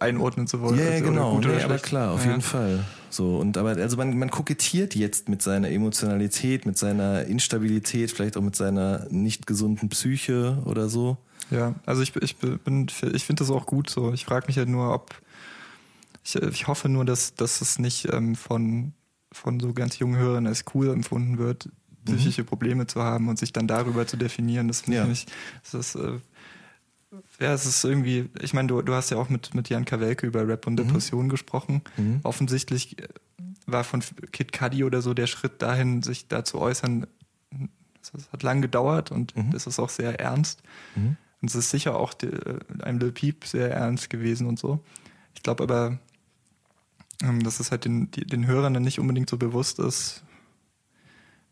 [0.00, 0.78] einordnen zu wollen.
[0.78, 2.30] Ja, ja genau, nee, aber klar, auf ja.
[2.30, 2.84] jeden Fall.
[3.10, 8.36] So, und aber also man, man kokettiert jetzt mit seiner Emotionalität, mit seiner Instabilität, vielleicht
[8.36, 11.16] auch mit seiner nicht gesunden Psyche oder so.
[11.50, 14.12] Ja, also ich, ich bin, ich finde das auch gut so.
[14.12, 15.14] Ich frage mich halt nur, ob
[16.28, 18.92] ich, ich hoffe nur, dass, dass es nicht ähm, von,
[19.32, 21.70] von so ganz jungen Hörern als cool empfunden wird,
[22.04, 22.46] psychische mhm.
[22.46, 24.68] Probleme zu haben und sich dann darüber zu definieren.
[24.68, 25.08] Das finde ja.
[25.08, 25.26] ich,
[25.62, 26.18] das ist, äh,
[27.40, 30.26] ja, es ist irgendwie, ich meine, du, du hast ja auch mit, mit Jan Kawelke
[30.26, 30.88] über Rap und mhm.
[30.88, 31.30] Depression mhm.
[31.30, 31.82] gesprochen.
[31.96, 32.20] Mhm.
[32.22, 33.08] Offensichtlich äh,
[33.66, 37.06] war von Kid Cudi oder so der Schritt dahin, sich da zu äußern,
[38.12, 39.50] das hat lang gedauert und mhm.
[39.50, 40.62] das ist auch sehr ernst.
[40.94, 41.16] Mhm.
[41.40, 44.80] Und es ist sicher auch die, äh, einem Lil Peep sehr ernst gewesen und so.
[45.34, 45.98] Ich glaube aber,
[47.22, 50.22] ähm, dass es halt den, die, den Hörern dann nicht unbedingt so bewusst ist,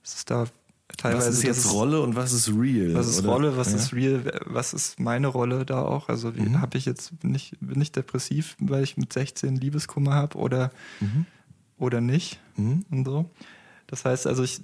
[0.03, 0.47] dass es da
[0.97, 1.29] teilweise.
[1.29, 2.95] Was ist jetzt ist, Rolle und was ist real?
[2.95, 3.29] Was ist oder?
[3.31, 3.77] Rolle, was ja.
[3.77, 6.09] ist real, was ist meine Rolle da auch?
[6.09, 6.61] Also mhm.
[6.61, 10.71] habe ich jetzt, bin ich, bin ich depressiv, weil ich mit 16 Liebeskummer habe oder,
[11.01, 11.27] mhm.
[11.79, 12.41] oder nicht?
[12.57, 12.85] Mhm.
[12.91, 13.31] Und so.
[13.87, 14.61] Das heißt, also ich,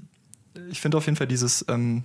[0.71, 2.05] ich finde auf jeden Fall dieses, ähm,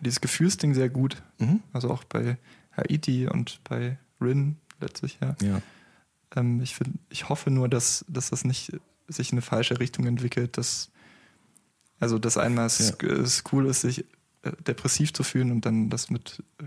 [0.00, 1.22] dieses Gefühlsding sehr gut.
[1.38, 1.60] Mhm.
[1.72, 2.38] Also auch bei
[2.76, 5.36] Haiti und bei Rin letztlich, ja.
[5.42, 5.62] ja.
[6.34, 8.72] Ähm, ich, find, ich hoffe nur, dass, dass das nicht
[9.08, 10.90] sich in eine falsche Richtung entwickelt, dass
[12.00, 13.08] also dass einmal es, ja.
[13.08, 14.04] es cool ist, sich
[14.42, 16.64] äh, depressiv zu fühlen und dann das mit äh,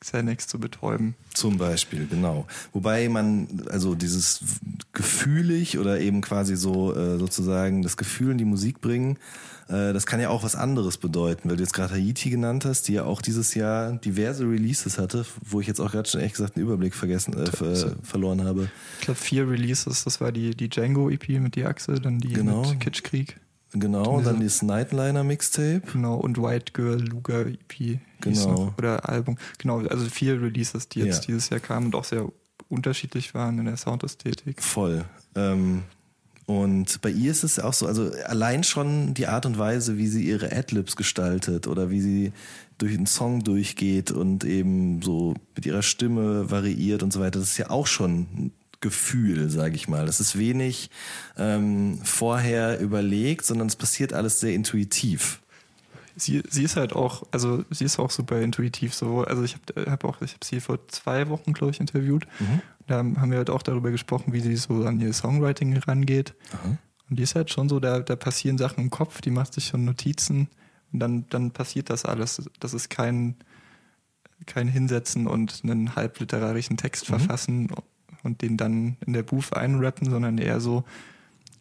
[0.00, 1.14] Xanax zu betäuben.
[1.32, 2.46] Zum Beispiel, genau.
[2.72, 4.40] Wobei man, also dieses
[4.92, 9.18] gefühlig oder eben quasi so äh, sozusagen das Gefühl in die Musik bringen,
[9.68, 12.88] äh, das kann ja auch was anderes bedeuten, weil du jetzt gerade Haiti genannt hast,
[12.88, 16.34] die ja auch dieses Jahr diverse Releases hatte, wo ich jetzt auch gerade schon echt
[16.34, 18.70] gesagt einen Überblick vergessen, äh, ver verloren habe.
[18.98, 22.32] Ich glaube vier Releases, das war die, die Django EP mit die Achse, dann die
[22.32, 22.68] genau.
[22.68, 23.40] mit Kitschkrieg.
[23.72, 25.82] Genau, dann dieses Nightliner Mixtape.
[25.92, 27.98] Genau, und White Girl Luga EP.
[28.34, 28.66] Genau.
[28.66, 29.36] Noch, oder Album.
[29.58, 31.26] Genau, also vier Releases, die jetzt Ja.
[31.26, 32.26] dieses Jahr kamen und auch sehr
[32.68, 34.62] unterschiedlich waren in der Soundästhetik.
[34.62, 35.04] Voll.
[35.34, 35.82] Ähm,
[36.46, 40.06] und bei ihr ist es auch so, also allein schon die Art und Weise, wie
[40.06, 42.32] sie ihre Adlibs gestaltet oder wie sie
[42.78, 47.50] durch den Song durchgeht und eben so mit ihrer Stimme variiert und so weiter, das
[47.50, 50.06] ist ja auch schon ein Gefühl, sage ich mal.
[50.06, 50.90] Das ist wenig
[51.36, 55.40] ähm, vorher überlegt, sondern es passiert alles sehr intuitiv.
[56.16, 59.22] Sie, sie ist halt auch, also sie ist auch super intuitiv so.
[59.22, 62.26] Also ich habe hab auch, ich habe sie vor zwei Wochen, glaube ich, interviewt.
[62.86, 66.34] Da haben wir halt auch darüber gesprochen, wie sie so an ihr Songwriting rangeht.
[66.52, 66.78] Aha.
[67.08, 69.66] Und die ist halt schon so, da, da passieren Sachen im Kopf, die macht sich
[69.66, 70.48] schon Notizen
[70.92, 72.48] und dann, dann passiert das alles.
[72.60, 73.36] Das ist kein,
[74.46, 77.68] kein Hinsetzen und einen halbliterarischen Text verfassen
[78.22, 80.84] und den dann in der Booth einrappen, sondern eher so,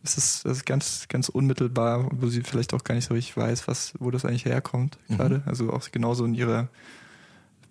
[0.06, 3.36] es ist, es ist ganz, ganz unmittelbar, wo sie vielleicht auch gar nicht so richtig
[3.38, 5.42] weiß, was, wo das eigentlich herkommt gerade.
[5.46, 6.70] Also auch genauso in ihrer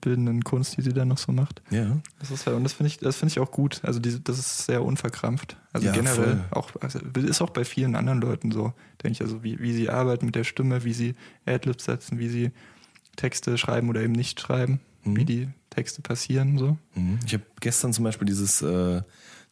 [0.01, 1.63] bildenden Kunst, die sie dann noch so macht.
[1.71, 1.97] Ja.
[2.19, 3.81] Das ist halt, und das finde ich, das finde ich auch gut.
[3.85, 5.57] Also diese, das ist sehr unverkrampft.
[5.73, 6.45] Also Ja, generell voll.
[6.51, 9.89] auch, also ist auch bei vielen anderen Leuten so, denke ich, also wie, wie sie
[9.89, 11.15] arbeiten mit der Stimme, wie sie
[11.47, 12.51] Adlibs setzen, wie sie
[13.17, 15.17] Texte schreiben oder eben nicht schreiben, Mhm.
[15.17, 16.79] wie die Texte passieren, so.
[16.95, 17.19] Mhm.
[17.27, 19.03] Ich habe gestern zum Beispiel dieses äh,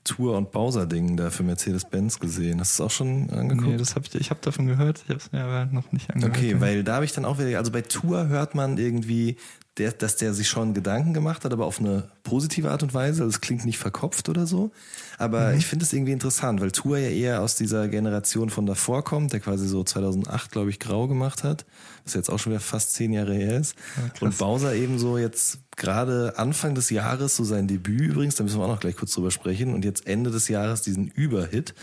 [0.05, 2.61] Tour- und Bowser-Ding da für Mercedes-Benz gesehen.
[2.61, 3.69] Hast du es auch schon angeguckt?
[3.69, 6.11] Nee, das hab ich, ich habe davon gehört, ich habe es mir aber noch nicht
[6.11, 6.37] angehört.
[6.37, 9.37] Okay, weil da habe ich dann auch wieder, also bei Tour hört man irgendwie,
[9.78, 13.22] der, dass der sich schon Gedanken gemacht hat, aber auf eine positive Art und Weise.
[13.22, 14.70] Also es klingt nicht verkopft oder so.
[15.16, 19.02] Aber ich finde es irgendwie interessant, weil Tour ja eher aus dieser Generation von davor
[19.02, 21.64] kommt, der quasi so 2008, glaube ich, grau gemacht hat.
[22.04, 23.74] Was jetzt auch schon wieder fast zehn Jahre her ist.
[23.96, 28.44] Ja, und Bowser eben so jetzt gerade Anfang des Jahres, so sein Debüt übrigens, da
[28.44, 29.72] müssen wir auch noch gleich kurz drüber sprechen.
[29.72, 31.74] Und jetzt Ende des Jahres diesen Überhit.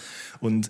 [0.42, 0.70] Und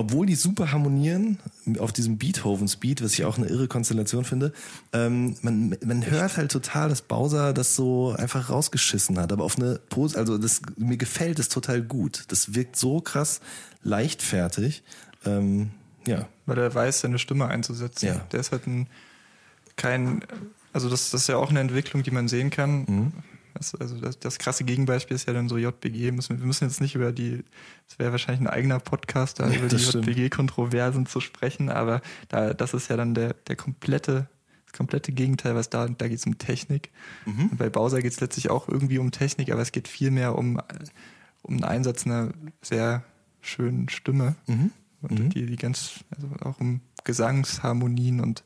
[0.00, 1.38] obwohl die super harmonieren
[1.78, 4.54] auf diesem Beethoven-Speed, was ich auch eine irre Konstellation finde,
[4.94, 9.30] ähm, man, man hört halt total, dass Bowser das so einfach rausgeschissen hat.
[9.30, 12.24] Aber auf eine Pose, also das, mir gefällt es total gut.
[12.28, 13.40] Das wirkt so krass
[13.82, 14.82] leichtfertig.
[15.26, 15.70] Ähm,
[16.06, 16.26] ja.
[16.46, 18.06] weil er weiß, seine Stimme einzusetzen.
[18.06, 18.26] Ja.
[18.32, 18.88] Der ist halt ein
[19.76, 20.24] kein,
[20.72, 22.84] also das, das ist ja auch eine Entwicklung, die man sehen kann.
[22.88, 23.12] Mhm.
[23.54, 26.12] Das, also das, das krasse Gegenbeispiel ist ja dann so JBG.
[26.12, 27.44] Müssen, wir müssen jetzt nicht über die,
[27.88, 29.76] das wäre wahrscheinlich ein eigener Podcast, da Ja, über die.
[29.76, 34.28] JBG-Kontroversen zu sprechen, aber da, das ist ja dann der, der komplette,
[34.66, 36.90] das komplette Gegenteil, was da, da geht es um Technik.
[37.26, 37.46] Mhm.
[37.50, 40.36] Und bei Bowser geht es letztlich auch irgendwie um Technik, aber es geht viel mehr
[40.38, 40.60] um,
[41.42, 42.32] um den Einsatz einer
[42.62, 43.04] sehr
[43.40, 44.36] schönen Stimme.
[44.46, 44.70] Mhm.
[45.02, 45.30] Und Mhm.
[45.30, 48.44] die, die ganz, also auch um Gesangsharmonien und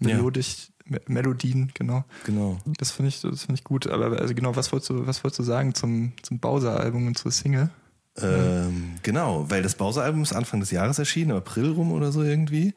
[0.00, 0.08] Ja.
[0.14, 2.04] melodisch, Me Melodien, genau.
[2.24, 2.58] Genau.
[2.78, 3.86] Das finde ich, das finde ich gut.
[3.86, 7.30] Aber also genau, was wolltest du, was wolltest du sagen zum, zum Bowser-Album und zur
[7.30, 7.70] Single?
[8.20, 12.22] Ähm, genau, weil das Bowser-Album ist Anfang des Jahres erschienen, im April rum oder so
[12.22, 12.74] irgendwie.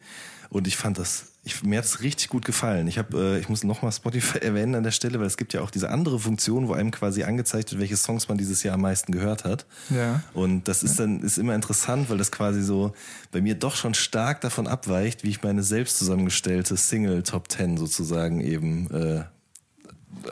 [0.51, 2.85] Und ich fand das, ich, mir hat es richtig gut gefallen.
[2.87, 5.61] Ich habe, äh, ich muss nochmal Spotify erwähnen an der Stelle, weil es gibt ja
[5.61, 8.81] auch diese andere Funktion, wo einem quasi angezeigt wird, welche Songs man dieses Jahr am
[8.81, 9.65] meisten gehört hat.
[9.89, 10.21] Ja.
[10.33, 12.93] Und das ist dann ist immer interessant, weil das quasi so
[13.31, 17.77] bei mir doch schon stark davon abweicht, wie ich meine selbst zusammengestellte Single Top 10
[17.77, 19.23] sozusagen eben äh,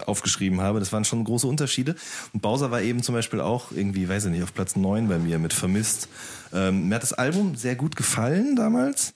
[0.05, 0.79] aufgeschrieben habe.
[0.79, 1.95] Das waren schon große Unterschiede.
[2.33, 5.17] Und Bowser war eben zum Beispiel auch irgendwie, weiß ich nicht, auf Platz 9 bei
[5.17, 6.09] mir mit Vermisst.
[6.53, 9.13] Ähm, mir hat das Album sehr gut gefallen damals.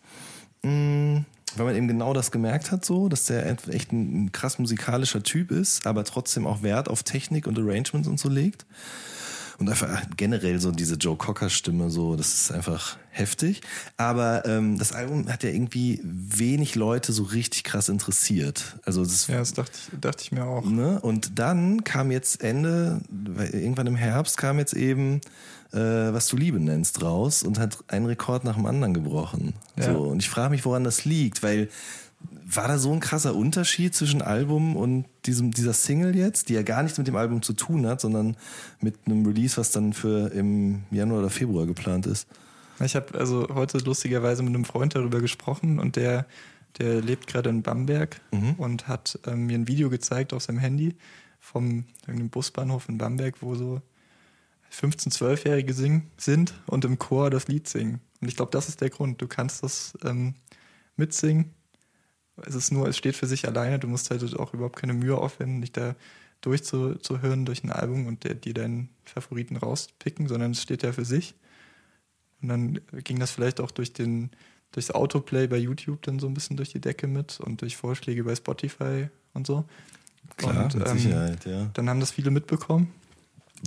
[0.64, 4.58] Mm, Weil man eben genau das gemerkt hat, so, dass der echt ein, ein krass
[4.60, 8.66] musikalischer Typ ist, aber trotzdem auch Wert auf Technik und Arrangements und so legt.
[9.60, 13.62] Und einfach generell so diese Joe Cocker-Stimme, so, das ist einfach heftig.
[13.98, 18.78] Aber ähm, das Album hat ja irgendwie wenig Leute so richtig krass interessiert.
[18.84, 20.66] Also das Ja, das dachte ich, dachte ich mir auch.
[20.66, 21.00] Ne?
[21.02, 23.02] Und dann kam jetzt Ende,
[23.52, 25.22] irgendwann im Herbst kam jetzt eben,
[25.74, 29.54] äh, was du Liebe nennst, raus und hat einen Rekord nach dem anderen gebrochen.
[29.78, 29.94] Ja.
[29.94, 31.70] So, und ich frage mich, woran das liegt, weil
[32.46, 36.62] war da so ein krasser Unterschied zwischen Album und diesem, dieser Single jetzt, die ja
[36.62, 38.38] gar nichts mit dem Album zu tun hat, sondern
[38.80, 42.28] mit einem Release, was dann für im Januar oder Februar geplant ist?
[42.80, 46.26] Ich habe also heute lustigerweise mit einem Freund darüber gesprochen und der,
[46.80, 48.54] der lebt gerade in Bamberg Mhm.
[48.58, 50.96] und hat ähm, mir ein Video gezeigt auf seinem Handy
[51.40, 53.82] vom irgendeinem Busbahnhof in Bamberg, wo so
[54.74, 58.02] 15-, 12-Jährige singen, sind und im Chor das Lied singen.
[58.22, 59.22] Und ich glaube, das ist der Grund.
[59.22, 60.36] Du kannst das ähm,
[60.96, 61.54] mitsingen.
[62.46, 63.78] Es ist nur, es steht für sich alleine.
[63.80, 65.96] Du musst halt auch überhaupt keine Mühe aufwenden, dich da
[66.42, 71.06] durchzuhören durch ein Album und der, dir deinen Favoriten rauspicken, sondern es steht ja für
[71.06, 71.36] sich.
[72.42, 74.32] Und dann ging das vielleicht auch durch den,
[74.72, 78.24] durchs Autoplay bei YouTube dann so ein bisschen durch die Decke mit und durch Vorschläge
[78.24, 79.64] bei Spotify und so.
[80.38, 81.70] Klar, und, mit ähm, Sicherheit, ja.
[81.74, 82.92] Dann haben das viele mitbekommen.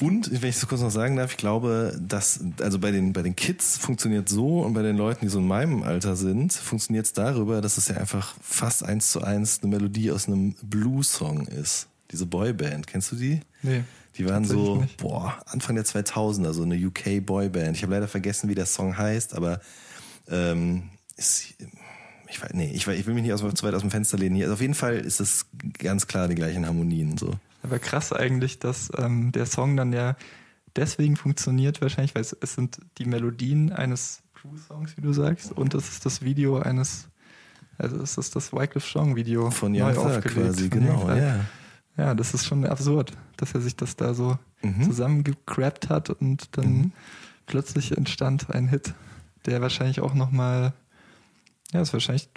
[0.03, 3.23] Und, wenn ich das kurz noch sagen darf, ich glaube, dass, also bei den, bei
[3.23, 7.07] den Kids funktioniert so und bei den Leuten, die so in meinem Alter sind, funktioniert
[7.07, 11.47] es darüber, dass es ja einfach fast eins zu eins eine Melodie aus einem Blues-Song
[11.47, 11.89] ist.
[12.13, 13.41] Diese Boyband, kennst du die?
[13.63, 13.85] Nee.
[14.19, 14.99] Die waren so, nicht.
[14.99, 17.77] boah, Anfang der 2000er, so eine UK-Boyband.
[17.77, 19.61] Ich habe leider vergessen, wie der Song heißt, aber
[20.31, 21.55] ähm, ist,
[22.29, 24.37] ich, weiß, nee, ich, ich will mich nicht aus, zu weit aus dem Fenster lehnen.
[24.37, 25.47] Hier, also auf jeden Fall ist es
[25.79, 27.17] ganz klar die gleichen Harmonien.
[27.19, 27.35] So.
[27.67, 30.17] Aber krass eigentlich, dass ähm, der Song dann ja
[30.77, 35.75] deswegen funktioniert wahrscheinlich, weil es, es sind die Melodien eines Crew-Songs, wie du sagst, und
[35.75, 37.09] es ist das Video eines,
[37.79, 40.57] also es ist das Wycliffe Song Video Von neu aufgelegt.
[40.57, 41.45] quasi, genau, ja.
[41.97, 44.83] Ja, das ist schon absurd, dass er sich das da so Mhm.
[44.85, 46.93] zusammengecrappt hat und dann Mhm.
[47.47, 48.95] plötzlich entstand ein Hit,
[49.47, 50.73] der wahrscheinlich auch nochmal,
[51.73, 52.29] ja, ist wahrscheinlich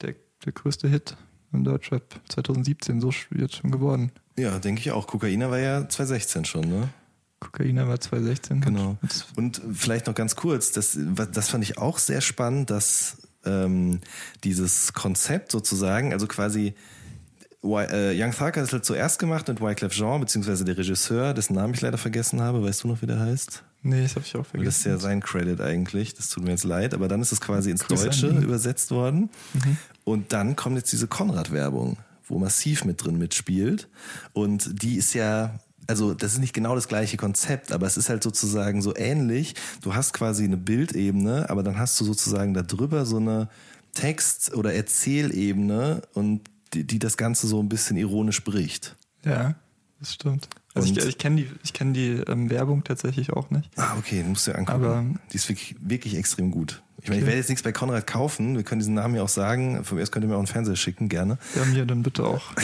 [0.00, 0.14] der,
[0.44, 1.16] der größte Hit
[1.52, 4.12] im Deutschrap 2017, so jetzt schon geworden.
[4.36, 5.06] Ja, denke ich auch.
[5.06, 6.88] Kokaina war ja 2016 schon, ne?
[7.40, 8.60] Kokaina war 2016.
[8.60, 8.96] Genau.
[9.36, 10.96] Und vielleicht noch ganz kurz, das,
[11.32, 14.00] das fand ich auch sehr spannend, dass ähm,
[14.44, 16.74] dieses Konzept sozusagen, also quasi
[17.60, 21.34] Wy- äh, Young Thug hat es halt zuerst gemacht mit Wyclef Jean, beziehungsweise der Regisseur,
[21.34, 22.62] dessen Namen ich leider vergessen habe.
[22.62, 23.62] Weißt du noch, wie der heißt?
[23.82, 24.88] Nee, das habe ich auch Weil Das ist vergessen.
[24.90, 26.14] ja sein Credit eigentlich.
[26.14, 26.94] Das tut mir jetzt leid.
[26.94, 29.30] Aber dann ist es quasi ins Grüße an Deutsche übersetzt worden.
[30.04, 31.96] Und dann kommt jetzt diese Konrad-Werbung,
[32.32, 33.88] wo Massiv mit drin mitspielt.
[34.32, 38.08] Und die ist ja, also das ist nicht genau das gleiche Konzept, aber es ist
[38.08, 39.54] halt sozusagen so ähnlich.
[39.82, 43.48] Du hast quasi eine Bildebene, aber dann hast du sozusagen da drüber so eine
[43.92, 46.42] Text- oder Erzählebene und
[46.72, 48.96] die, die das Ganze so ein bisschen ironisch bricht.
[49.24, 49.54] Ja,
[50.00, 50.48] das stimmt.
[50.74, 53.68] Also ich, ich kenne die, ich kenn die ähm, Werbung tatsächlich auch nicht.
[53.76, 54.84] Ah, okay, musst du dir angucken.
[54.84, 56.82] Aber- die ist wirklich, wirklich extrem gut.
[57.02, 57.26] Ich meine, ich Okay.
[57.26, 58.56] werde jetzt nichts bei Konrad kaufen.
[58.56, 59.84] Wir können diesen Namen ja auch sagen.
[59.84, 61.36] Von mir aus könnt ihr mir auch einen Fernseher schicken, gerne.
[61.56, 62.42] Ja, mir dann bitte auch.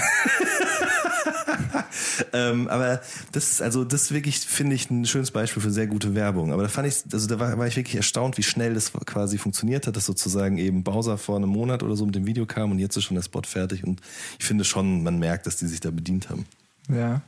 [2.33, 3.01] Ähm, aber
[3.33, 6.53] das ist, also, das ist wirklich, finde ich, ein schönes Beispiel für sehr gute Werbung.
[6.53, 9.39] Aber da fand ich, also da war, war ich wirklich erstaunt, wie schnell das quasi
[9.39, 12.71] funktioniert hat, dass sozusagen eben Bowser vor einem Monat oder so mit dem Video kam
[12.71, 13.85] und jetzt ist schon der Spot fertig.
[13.85, 14.01] Und
[14.39, 16.47] ich finde schon, man merkt, dass die sich da bedient haben.
[16.89, 17.23] Ja,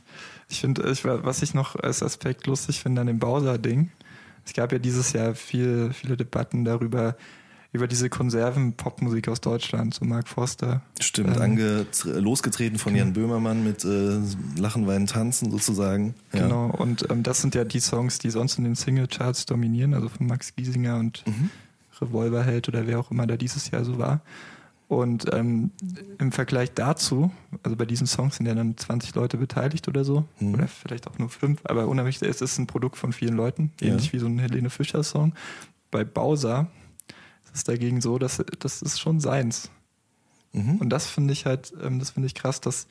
[0.51, 3.89] ich finde, ich, was ich noch als Aspekt lustig finde an dem Bowser-Ding,
[4.45, 7.15] es gab ja dieses Jahr viel, viele Debatten darüber,
[7.73, 10.81] über diese Konserven-Popmusik aus Deutschland, so Mark Forster.
[10.99, 14.19] Stimmt, Ähm, ange, losgetreten von Jan Böhmermann mit äh,
[14.59, 16.15] Lachen, Weinen, Tanzen sozusagen.
[16.33, 16.41] Ja.
[16.41, 20.09] Genau, und ähm, das sind ja die Songs, die sonst in den Single-Charts dominieren, also
[20.09, 21.49] von Max Giesinger und Mhm.
[22.01, 24.21] Revolverheld oder wer auch immer da dieses Jahr so war.
[24.91, 25.71] Und ähm,
[26.19, 27.31] im Vergleich dazu,
[27.63, 30.53] also bei diesen Songs sind ja dann 20 Leute beteiligt oder so, Mhm.
[30.55, 33.87] oder vielleicht auch nur fünf, aber unheimlich, es ist ein Produkt von vielen Leuten, Ja.
[33.87, 35.33] ähnlich wie so ein Helene Fischer-Song.
[35.91, 36.67] Bei Bowser
[37.45, 39.69] ist es dagegen so, dass das ist schon seins.
[40.51, 40.75] Mhm.
[40.79, 42.87] Und das finde ich halt, ähm, das finde ich krass, dass,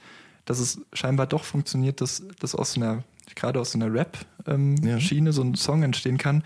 [0.46, 3.04] dass es scheinbar doch funktioniert, dass, dass aus einer,
[3.36, 4.04] gerade aus so einer Ja.
[4.46, 6.44] Rap-Schiene so ein Song entstehen kann,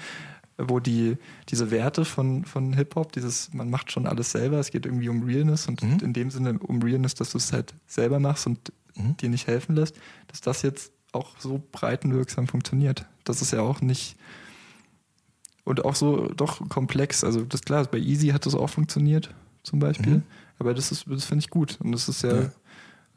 [0.59, 1.17] wo die,
[1.49, 5.23] diese Werte von, von Hip-Hop, dieses, man macht schon alles selber, es geht irgendwie um
[5.25, 5.99] Realness und Mhm.
[6.03, 9.17] in dem Sinne um Realness, dass du es halt selber machst und Mhm.
[9.17, 9.97] dir nicht helfen lässt,
[10.29, 13.07] dass das jetzt auch so breitenwirksam funktioniert.
[13.25, 14.17] Das ist ja auch nicht
[15.65, 17.25] und auch so doch komplex.
[17.25, 20.17] Also das klar, bei Easy hat das auch funktioniert, zum Beispiel.
[20.17, 20.23] Mhm.
[20.59, 21.79] Aber das ist, das finde ich gut.
[21.81, 22.53] Und das ist ja, Ja.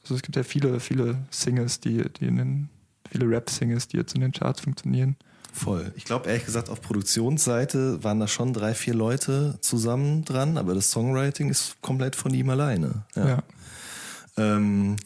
[0.01, 2.69] also es gibt ja viele, viele Singles, die, die in den,
[3.11, 5.15] viele Rap-Singles, die jetzt in den Charts funktionieren.
[5.53, 5.91] Voll.
[5.95, 10.73] Ich glaube, ehrlich gesagt, auf Produktionsseite waren da schon drei, vier Leute zusammen dran, aber
[10.75, 13.05] das Songwriting ist komplett von ihm alleine.
[13.15, 13.43] Ja.
[14.37, 14.97] Ähm,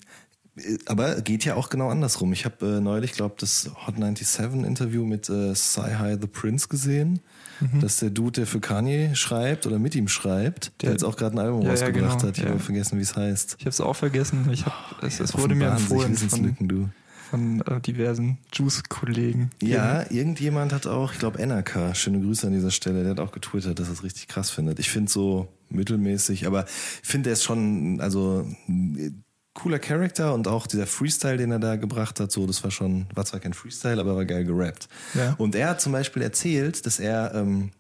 [0.58, 2.34] äh, aber geht ja auch genau andersrum.
[2.34, 7.22] Ich habe äh, neulich, glaube das Hot 97 Interview mit äh, Sci-Hi The Prince gesehen.
[7.62, 7.80] Mhm.
[7.80, 11.04] Das ist der Dude, der für Kanye schreibt oder mit ihm schreibt, der, Der- jetzt
[11.04, 12.38] auch gerade ein Album Ja, ja, rausgebracht genau, hat.
[12.38, 12.50] Ich ja.
[12.50, 13.56] habe vergessen, wie es heißt.
[13.60, 14.50] Ich habe es auch vergessen.
[14.52, 14.74] Ich hab,
[15.04, 16.90] es, es Offenbaren wurde mir empfohlen von, Wissenslücken, du.
[17.32, 19.52] Von äh, diversen Juice-Kollegen.
[19.62, 23.32] Ja, irgendjemand hat auch, ich glaube NRK, schöne Grüße an dieser Stelle, der hat auch
[23.32, 24.80] getwittert, dass er es richtig krass findet.
[24.80, 30.50] Ich finde so mittelmäßig, aber ich finde, er ist schon, also ein cooler Charakter und
[30.50, 33.54] auch dieser Freestyle, den er da gebracht hat, so, das war schon, war zwar kein
[33.54, 34.90] Freestyle, aber war geil gerappt.
[35.14, 35.36] Ja.
[35.38, 37.72] Und er hat zum Beispiel erzählt, dass er, ähm,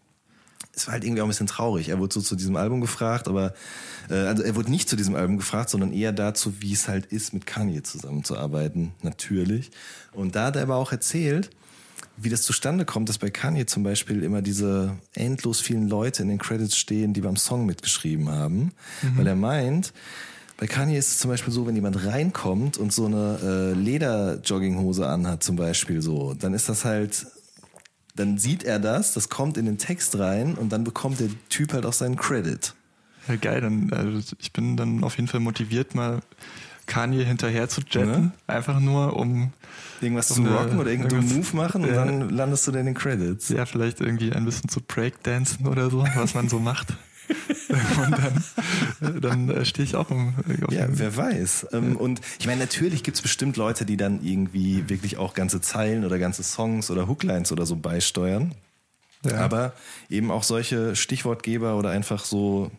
[0.73, 1.89] es war halt irgendwie auch ein bisschen traurig.
[1.89, 3.53] Er wurde so zu diesem Album gefragt, aber
[4.09, 7.07] äh, also er wurde nicht zu diesem Album gefragt, sondern eher dazu, wie es halt
[7.07, 9.71] ist, mit Kanye zusammenzuarbeiten, natürlich.
[10.13, 11.49] Und da hat er aber auch erzählt,
[12.17, 16.29] wie das zustande kommt, dass bei Kanye zum Beispiel immer diese endlos vielen Leute in
[16.29, 18.71] den Credits stehen, die beim Song mitgeschrieben haben,
[19.15, 19.93] weil er meint,
[20.57, 25.07] bei Kanye ist es zum Beispiel so, wenn jemand reinkommt und so eine äh, Leder-Jogginghose
[25.07, 27.25] anhat zum Beispiel so, dann ist das halt
[28.15, 31.73] dann sieht er das, das kommt in den Text rein und dann bekommt der Typ
[31.73, 32.73] halt auch seinen Credit.
[33.27, 36.21] Ja, geil, dann, also ich bin dann auf jeden Fall motiviert, mal
[36.87, 38.31] Kanye hinterher zu jetten, ne?
[38.47, 39.53] einfach nur um
[40.01, 42.03] irgendwas zu rocken oder irgendeinen Move machen und ja.
[42.03, 43.49] dann landest du in den Credits.
[43.49, 46.93] Ja, vielleicht irgendwie ein bisschen zu Breakdancen oder so, was man so macht.
[47.69, 51.67] und dann, dann äh, stehe ich auch im, auf Ja, wer weiß.
[51.73, 55.61] Ähm, und ich meine, natürlich gibt es bestimmt Leute, die dann irgendwie wirklich auch ganze
[55.61, 58.55] Zeilen oder ganze Songs oder Hooklines oder so beisteuern.
[59.25, 59.37] Ja.
[59.37, 59.73] Aber
[60.09, 62.71] eben auch solche Stichwortgeber oder einfach so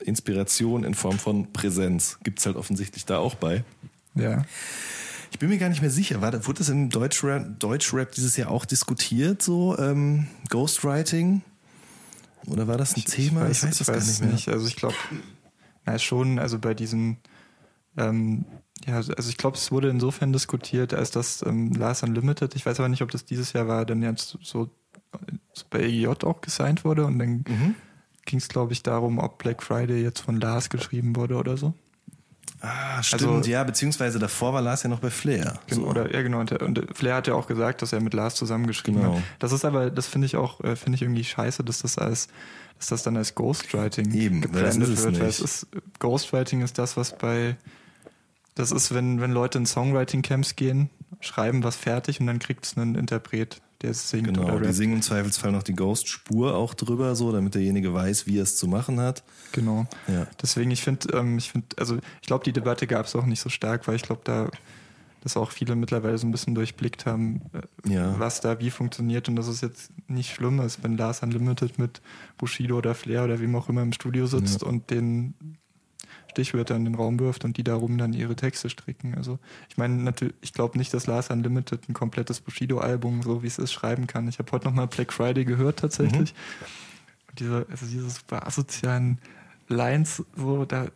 [0.00, 3.64] Inspiration in Form von Präsenz gibt es halt offensichtlich da auch bei.
[4.14, 4.44] Ja.
[5.30, 6.20] Ich bin mir gar nicht mehr sicher.
[6.20, 11.42] War, wurde das im Deutschrap, Deutschrap dieses Jahr auch diskutiert, so ähm, Ghostwriting?
[12.46, 13.42] Oder war das ein ich, Thema?
[13.42, 14.32] Ich weiß, ich weiß das weiß gar nicht mehr.
[14.32, 14.48] Nicht.
[14.48, 14.96] Also ich glaube,
[15.84, 17.18] na schon, also bei diesen,
[17.96, 18.44] ähm,
[18.86, 22.80] ja, also ich glaube, es wurde insofern diskutiert, als das ähm, Last Unlimited, ich weiß
[22.80, 24.70] aber nicht, ob das dieses Jahr war, dann jetzt so,
[25.52, 27.74] so bei EGJ auch gesigned wurde und dann mhm.
[28.24, 31.74] ging es, glaube ich, darum, ob Black Friday jetzt von Lars geschrieben wurde oder so.
[32.64, 35.58] Ah, stimmt, also, ja, beziehungsweise davor war Lars ja noch bei Flair.
[35.66, 35.88] Genau, so.
[35.88, 39.00] oder, ja, genau, und, und, Flair hat ja auch gesagt, dass er mit Lars zusammengeschrieben
[39.00, 39.16] genau.
[39.16, 39.22] hat.
[39.40, 42.28] Das ist aber, das finde ich auch, äh, finde ich irgendwie scheiße, dass das als,
[42.78, 45.66] dass das dann als Ghostwriting Eben, gebrandet wird, weil es ist,
[45.98, 47.56] Ghostwriting ist das, was bei,
[48.54, 50.88] das ist, wenn, wenn Leute in Songwriting-Camps gehen,
[51.18, 54.66] schreiben was fertig und dann kriegt es einen Interpret der singt genau, oder rappt.
[54.66, 58.44] die singen im Zweifelsfall noch die Ghost-Spur auch drüber, so, damit derjenige weiß, wie er
[58.44, 59.22] es zu machen hat.
[59.52, 59.86] Genau.
[60.08, 60.26] Ja.
[60.40, 63.40] Deswegen, ich finde, ähm, ich finde, also ich glaube, die Debatte gab es auch nicht
[63.40, 64.48] so stark, weil ich glaube, da
[65.22, 68.18] dass auch viele mittlerweile so ein bisschen durchblickt haben, äh, ja.
[68.18, 72.02] was da wie funktioniert und dass es jetzt nicht schlimm ist, wenn Lars Unlimited mit
[72.38, 74.68] Bushido oder Flair oder wem auch immer im Studio sitzt ja.
[74.68, 75.34] und den
[76.32, 79.14] Stichwörter in den Raum wirft und die darum dann ihre Texte stricken.
[79.14, 83.46] Also ich meine, natürlich, ich glaube nicht, dass Lars Unlimited ein komplettes Bushido-Album, so wie
[83.46, 84.28] es ist, schreiben kann.
[84.28, 86.34] Ich habe heute nochmal Black Friday gehört tatsächlich.
[86.34, 87.36] Mhm.
[87.38, 89.18] diese, also diese super asozialen
[89.68, 90.86] Lines, so, da,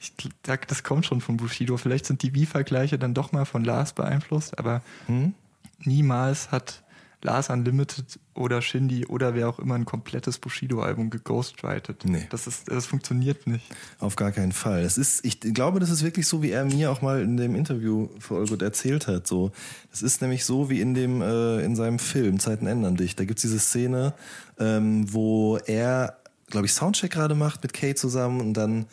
[0.00, 0.12] ich,
[0.42, 1.76] da, das kommt schon von Bushido.
[1.76, 5.34] Vielleicht sind die Wie-Vergleiche dann doch mal von Lars beeinflusst, aber mhm.
[5.80, 6.84] niemals hat
[7.22, 12.04] Lars Unlimited oder Shindy oder wer auch immer ein komplettes Bushido-Album geghostwritet.
[12.04, 12.26] Nee.
[12.30, 13.64] Das, ist, das funktioniert nicht.
[13.98, 14.82] Auf gar keinen Fall.
[14.82, 17.56] Es ist, ich glaube, das ist wirklich so, wie er mir auch mal in dem
[17.56, 19.26] Interview für Olgut erzählt hat.
[19.26, 19.50] So,
[19.92, 23.16] es ist nämlich so wie in dem, äh, in seinem Film Zeiten ändern dich.
[23.16, 24.14] Da gibt's diese Szene,
[24.60, 26.18] ähm, wo er,
[26.50, 28.86] glaube ich, Soundcheck gerade macht mit Kay zusammen und dann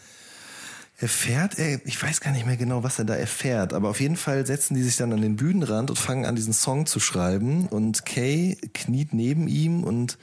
[0.98, 4.16] erfährt er, ich weiß gar nicht mehr genau, was er da erfährt, aber auf jeden
[4.16, 7.68] Fall setzen die sich dann an den Bühnenrand und fangen an, diesen Song zu schreiben
[7.68, 10.18] und Kay kniet neben ihm und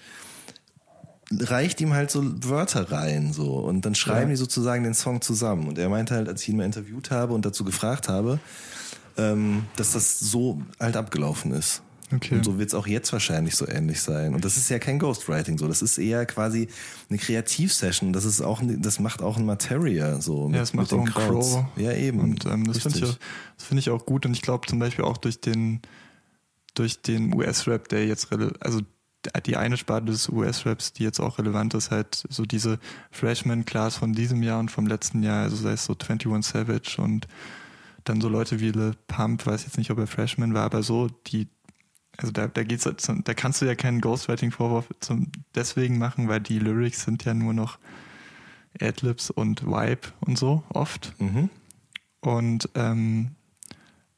[1.41, 3.57] reicht ihm halt so Wörter rein, so.
[3.57, 4.35] Und dann schreiben ja.
[4.35, 5.69] die sozusagen den Song zusammen.
[5.69, 8.39] Und er meinte halt, als ich ihn mal interviewt habe und dazu gefragt habe,
[9.17, 11.83] ähm, dass das so halt abgelaufen ist.
[12.15, 12.35] Okay.
[12.37, 14.35] Und so wird es auch jetzt wahrscheinlich so ähnlich sein.
[14.35, 15.67] Und das ist ja kein Ghostwriting so.
[15.67, 16.69] Das ist eher quasi
[17.09, 18.13] eine Kreativsession.
[18.13, 20.47] Das ist auch, das macht auch ein Materia so.
[20.49, 21.65] Mit, ja, das macht auch ein Crow.
[21.77, 22.21] Ja, eben.
[22.21, 23.19] Und ähm, das finde ich,
[23.57, 24.27] das finde ich auch gut.
[24.27, 25.81] Und ich glaube zum Beispiel auch durch den,
[26.75, 28.29] durch den US-Rap, der jetzt,
[28.61, 28.81] also
[29.47, 32.79] die eine Sparte des US-Raps, die jetzt auch relevant ist, halt so diese
[33.11, 37.29] Freshman-Class von diesem Jahr und vom letzten Jahr, also sei es so 21 Savage und
[38.05, 41.09] dann so Leute wie Le Pump, weiß jetzt nicht, ob er Freshman war, aber so,
[41.29, 41.49] die
[42.17, 46.59] also da, da geht's, da kannst du ja keinen Ghostwriting-Vorwurf zum deswegen machen, weil die
[46.59, 47.79] Lyrics sind ja nur noch
[48.81, 51.15] Adlibs und Vibe und so oft.
[51.19, 51.51] Mhm.
[52.21, 53.33] Und ähm,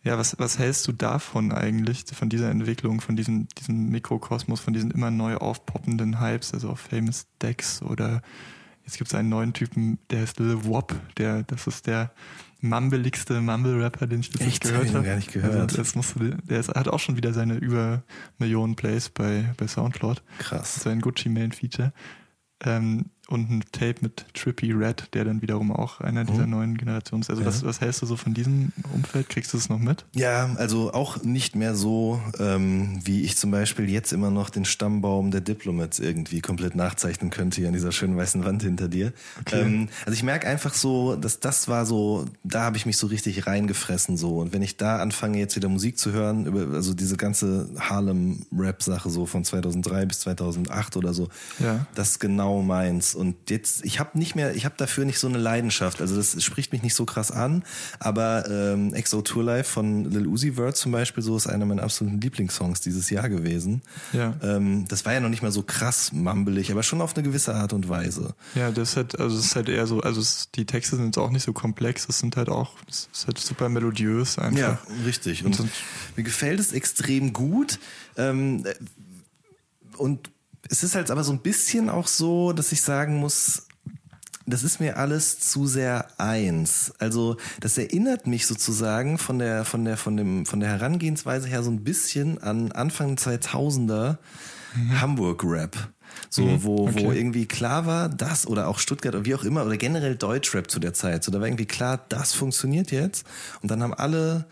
[0.03, 4.75] ja, was, was hältst du davon eigentlich, von dieser Entwicklung, von diesem, diesem Mikrokosmos, von
[4.75, 8.21] diesen immer neu aufpoppenden Hypes, also auf Famous Decks oder
[8.85, 12.13] jetzt gibt es einen neuen Typen, der ist Lil Wop, der, das ist der
[12.65, 15.05] mumbeligste Mumble-Rapper, den ich bis jetzt gehört habe.
[15.05, 15.55] gar nicht gehört.
[15.55, 18.03] Also musst du, der ist, hat auch schon wieder seine über
[18.39, 20.23] Millionen Plays bei, bei Soundcloud.
[20.39, 20.77] Krass.
[20.77, 21.93] Sein Gucci Main Feature.
[22.65, 26.51] Ähm, und ein Tape mit Trippy Red, der dann wiederum auch einer dieser mhm.
[26.51, 27.31] neuen Generationen ist.
[27.31, 27.49] Also ja.
[27.49, 29.29] was, was hältst du so von diesem Umfeld?
[29.29, 30.05] Kriegst du es noch mit?
[30.15, 34.65] Ja, also auch nicht mehr so, ähm, wie ich zum Beispiel jetzt immer noch den
[34.65, 39.13] Stammbaum der Diplomats irgendwie komplett nachzeichnen könnte hier an dieser schönen weißen Wand hinter dir.
[39.41, 39.63] Okay.
[39.63, 43.07] Ähm, also ich merke einfach so, dass das war so, da habe ich mich so
[43.07, 44.39] richtig reingefressen so.
[44.39, 49.09] Und wenn ich da anfange jetzt wieder Musik zu hören, über, also diese ganze Harlem-Rap-Sache
[49.09, 51.87] so von 2003 bis 2008 oder so, ja.
[51.95, 53.14] das ist genau meins.
[53.15, 56.01] Und jetzt, ich habe nicht mehr, ich habe dafür nicht so eine Leidenschaft.
[56.01, 57.65] Also das spricht mich nicht so krass an.
[57.99, 61.83] Aber ähm, Exo Tour Life von Lil Uzi Vert zum Beispiel, so ist einer meiner
[61.83, 63.83] absoluten Lieblingssongs dieses Jahr gewesen.
[64.13, 64.35] Ja.
[64.43, 67.55] Ähm, das war ja noch nicht mal so krass mumbelig, aber schon auf eine gewisse
[67.55, 68.35] Art und Weise.
[68.55, 71.31] Ja, das hat, also es ist halt eher so, also es, die Texte sind auch
[71.31, 74.59] nicht so komplex, es sind halt auch, es ist halt super melodiös einfach.
[74.59, 75.45] Ja, richtig.
[75.45, 75.71] Und, und
[76.17, 77.79] mir gefällt es extrem gut.
[78.17, 78.65] Ähm,
[79.97, 80.31] und
[80.69, 83.67] es ist halt aber so ein bisschen auch so, dass ich sagen muss,
[84.47, 86.93] das ist mir alles zu sehr eins.
[86.99, 91.63] Also das erinnert mich sozusagen von der von der von dem von der Herangehensweise her
[91.63, 94.19] so ein bisschen an Anfang 2000er
[94.75, 95.01] mhm.
[95.01, 95.77] Hamburg Rap.
[96.31, 97.05] So, mhm, wo, okay.
[97.05, 100.71] wo irgendwie klar war, das oder auch Stuttgart oder wie auch immer, oder generell Deutschrap
[100.71, 101.25] zu der Zeit.
[101.25, 103.27] So, da war irgendwie klar, das funktioniert jetzt.
[103.63, 104.47] Und dann haben alle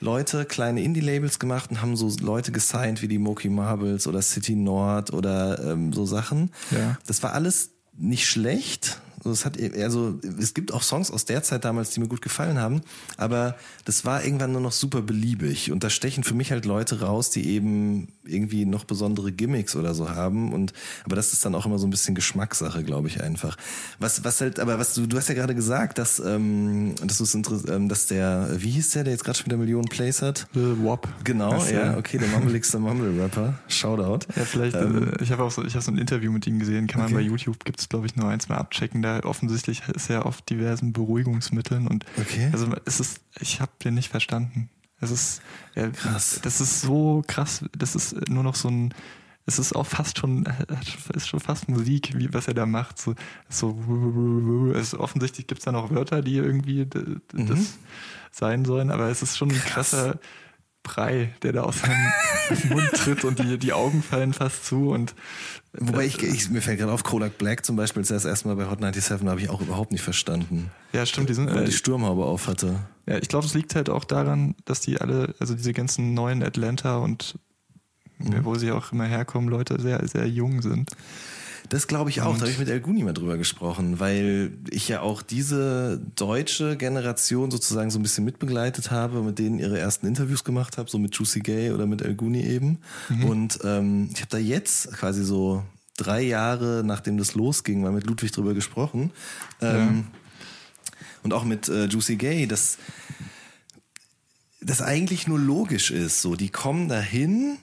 [0.00, 4.54] Leute kleine Indie-Labels gemacht und haben so Leute gesigned wie die Moki Marbles oder City
[4.54, 6.50] Nord oder ähm, so Sachen.
[6.70, 6.98] Ja.
[7.06, 11.42] Das war alles nicht schlecht, also es hat also es gibt auch Songs aus der
[11.42, 12.82] Zeit damals, die mir gut gefallen haben,
[13.16, 17.00] aber das war irgendwann nur noch super beliebig und da stechen für mich halt Leute
[17.00, 20.72] raus, die eben irgendwie noch besondere Gimmicks oder so haben und
[21.04, 23.56] aber das ist dann auch immer so ein bisschen Geschmackssache, glaube ich einfach.
[23.98, 27.24] Was was halt aber was du du hast ja gerade gesagt, dass ähm, dass du
[27.68, 30.46] ähm, dass der wie hieß der, der jetzt gerade schon wieder Millionen Plays hat?
[30.54, 31.08] The Wop.
[31.24, 33.58] Genau, das, ja, okay, der mummeligste Mumble Rapper.
[33.68, 34.26] Shoutout.
[34.36, 36.58] Ja, vielleicht ähm, äh, ich habe auch so ich habe so ein Interview mit ihm
[36.58, 37.22] gesehen, kann man okay.
[37.22, 40.42] bei YouTube gibt es glaube ich nur eins mal abchecken da offensichtlich ist er auf
[40.42, 42.48] diversen Beruhigungsmitteln und okay.
[42.52, 44.68] also es ist, ich habe den nicht verstanden.
[45.00, 45.42] Es ist
[45.74, 46.40] ja, krass.
[46.42, 47.64] Das ist so krass.
[47.76, 48.94] Das ist nur noch so ein.
[49.46, 50.44] Es ist auch fast schon,
[51.14, 52.98] ist schon fast Musik, wie was er da macht.
[52.98, 53.14] So,
[53.48, 53.78] so
[54.74, 57.02] also offensichtlich gibt es da noch Wörter, die irgendwie das
[57.32, 57.66] mhm.
[58.30, 60.18] sein sollen, aber es ist schon ein krasser
[60.88, 62.12] Brei, der da aus seinem
[62.70, 65.14] Mund tritt und die, die Augen fallen fast zu und
[65.72, 68.64] Wobei ich, ich mir fällt gerade auf, Kolak Black zum Beispiel, das erste Mal bei
[68.70, 70.70] Hot 97 habe ich auch überhaupt nicht verstanden.
[70.92, 71.52] Ja, stimmt, die sind.
[71.54, 72.80] Weil äh, die Sturmhaube auf hatte.
[73.06, 76.42] Ja, ich glaube, es liegt halt auch daran, dass die alle, also diese ganzen neuen
[76.42, 77.38] Atlanta und
[78.18, 78.44] mhm.
[78.44, 80.90] wo sie auch immer herkommen, Leute sehr, sehr jung sind.
[81.68, 82.32] Das glaube ich auch.
[82.32, 86.00] Und da habe ich mit El Guni mal drüber gesprochen, weil ich ja auch diese
[86.16, 90.90] deutsche Generation sozusagen so ein bisschen mitbegleitet habe, mit denen ihre ersten Interviews gemacht habe,
[90.90, 92.78] so mit Juicy Gay oder mit El Guni eben.
[93.08, 93.24] Mhm.
[93.24, 95.62] Und ähm, ich habe da jetzt quasi so
[95.96, 99.10] drei Jahre, nachdem das losging, mal mit Ludwig drüber gesprochen.
[99.60, 100.04] Ähm, ja.
[101.24, 102.78] Und auch mit äh, Juicy Gay, dass
[104.60, 106.22] das eigentlich nur logisch ist.
[106.22, 107.58] So, die kommen dahin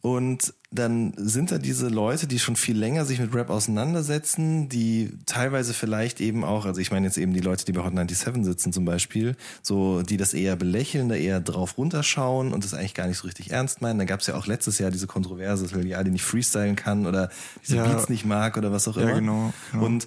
[0.00, 5.10] und dann sind da diese Leute, die schon viel länger sich mit Rap auseinandersetzen, die
[5.26, 8.44] teilweise vielleicht eben auch, also ich meine jetzt eben die Leute, die bei Hot 97
[8.44, 12.94] sitzen zum Beispiel, so, die das eher belächeln, da eher drauf runterschauen und das eigentlich
[12.94, 13.98] gar nicht so richtig ernst meinen.
[13.98, 17.04] Da gab es ja auch letztes Jahr diese Kontroverse, dass die Ali nicht freestylen kann
[17.04, 17.30] oder
[17.64, 19.10] diese ja, Beats nicht mag oder was auch immer.
[19.10, 19.84] Ja, genau, genau.
[19.84, 20.06] Und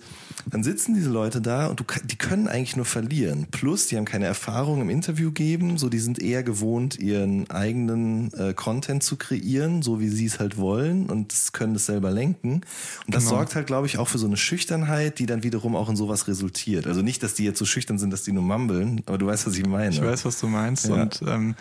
[0.50, 3.48] dann sitzen diese Leute da und du, die können eigentlich nur verlieren.
[3.52, 8.32] Plus, die haben keine Erfahrung im Interview geben, so die sind eher gewohnt, ihren eigenen
[8.34, 12.12] äh, Content zu kreieren, so wie sie es halt halt wollen und können es selber
[12.12, 12.62] lenken.
[13.06, 13.38] Und das genau.
[13.38, 16.28] sorgt halt, glaube ich, auch für so eine Schüchternheit, die dann wiederum auch in sowas
[16.28, 16.88] resultiert.
[16.88, 19.48] Also nicht, dass die jetzt so schüchtern sind, dass die nur mumbeln, aber du weißt,
[19.48, 19.94] was ich meine.
[19.94, 20.88] Ich weiß, was du meinst.
[20.88, 21.02] Ja.
[21.02, 21.56] Und ähm,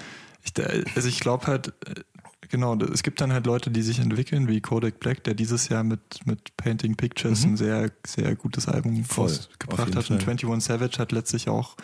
[0.44, 0.52] ich,
[0.94, 1.94] also ich glaube halt, äh,
[2.48, 5.84] genau, es gibt dann halt Leute, die sich entwickeln, wie Kodak Black, der dieses Jahr
[5.84, 7.52] mit, mit Painting Pictures mhm.
[7.52, 10.10] ein sehr, sehr gutes Album Voll, gebracht hat.
[10.10, 11.76] Und 21 Savage hat letztlich auch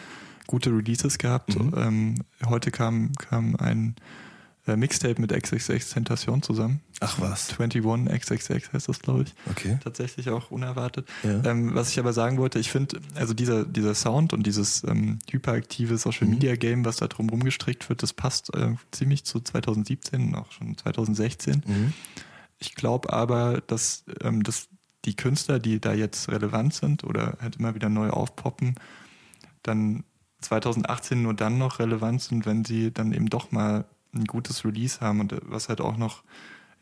[0.47, 1.59] gute Releases gehabt.
[1.59, 1.75] Mhm.
[1.77, 2.15] Ähm,
[2.47, 3.97] heute kam, kam ein
[4.69, 6.81] äh, Mixtape mit XXX Tentation zusammen.
[7.01, 7.59] Ach was.
[7.59, 9.35] 21 XXX heißt das, glaube ich.
[9.51, 9.79] Okay.
[9.83, 11.09] Tatsächlich auch unerwartet.
[11.23, 11.43] Ja.
[11.45, 15.19] Ähm, was ich aber sagen wollte, ich finde, also dieser, dieser Sound und dieses ähm,
[15.31, 16.35] hyperaktive Social mhm.
[16.35, 20.77] Media Game, was da drum rumgestrickt wird, das passt äh, ziemlich zu 2017, auch schon
[20.77, 21.63] 2016.
[21.67, 21.93] Mhm.
[22.59, 24.69] Ich glaube aber, dass, ähm, dass
[25.05, 28.75] die Künstler, die da jetzt relevant sind oder halt immer wieder neu aufpoppen,
[29.63, 30.05] dann
[30.41, 33.85] 2018 nur dann noch relevant sind, wenn sie dann eben doch mal
[34.15, 36.23] ein gutes Release haben und was halt auch noch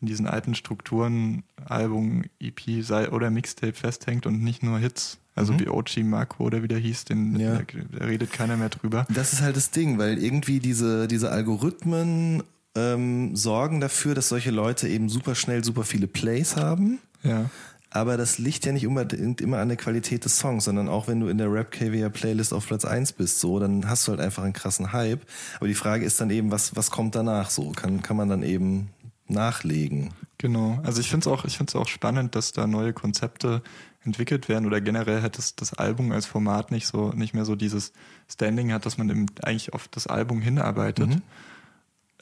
[0.01, 5.17] in diesen alten Strukturen, Album, EP sei, oder Mixtape festhängt und nicht nur Hits.
[5.35, 5.59] Also mhm.
[5.59, 7.55] wie OG Marco oder wie der hieß, den, ja.
[7.55, 7.63] da,
[7.99, 9.05] da, redet keiner mehr drüber.
[9.09, 12.43] Das ist halt das Ding, weil irgendwie diese, diese Algorithmen
[12.75, 16.99] ähm, sorgen dafür, dass solche Leute eben super schnell super viele Plays haben.
[17.23, 17.49] Ja.
[17.89, 21.19] Aber das liegt ja nicht unbedingt immer an der Qualität des Songs, sondern auch wenn
[21.19, 24.21] du in der Rap KWR Playlist auf Platz 1 bist, so, dann hast du halt
[24.21, 25.21] einfach einen krassen Hype.
[25.57, 27.71] Aber die Frage ist dann eben, was, was kommt danach so?
[27.71, 28.89] Kann, kann man dann eben
[29.27, 30.11] nachlegen?
[30.37, 30.79] Genau.
[30.83, 33.61] Also ich finde es auch, ich finde es auch spannend, dass da neue Konzepte
[34.03, 37.55] entwickelt werden oder generell hat das, das Album als Format nicht so, nicht mehr so
[37.55, 37.93] dieses
[38.29, 41.09] Standing hat, dass man eben eigentlich auf das Album hinarbeitet.
[41.09, 41.21] Mhm.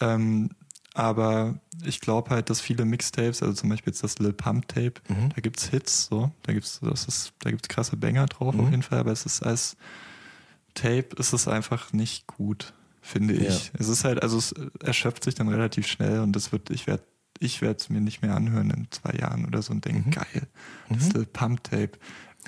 [0.01, 0.49] Ähm,
[0.96, 4.93] aber ich glaube halt, dass viele Mixtapes, also zum Beispiel jetzt das Lil Pump Tape,
[5.10, 5.30] mhm.
[5.36, 8.62] da gibt's Hits, so, da gibt's, das ist, da gibt's krasse Banger drauf mhm.
[8.62, 9.76] auf jeden Fall, aber es ist als
[10.74, 13.68] Tape ist es einfach nicht gut, finde ich.
[13.68, 13.72] Ja.
[13.78, 17.04] Es ist halt, also es erschöpft sich dann relativ schnell und das wird, ich werde
[17.39, 20.12] ich werde es mir nicht mehr anhören in zwei Jahren oder so und denken, mhm.
[20.12, 20.48] geil,
[20.89, 21.12] das mhm.
[21.14, 21.91] Lil Pump Tape.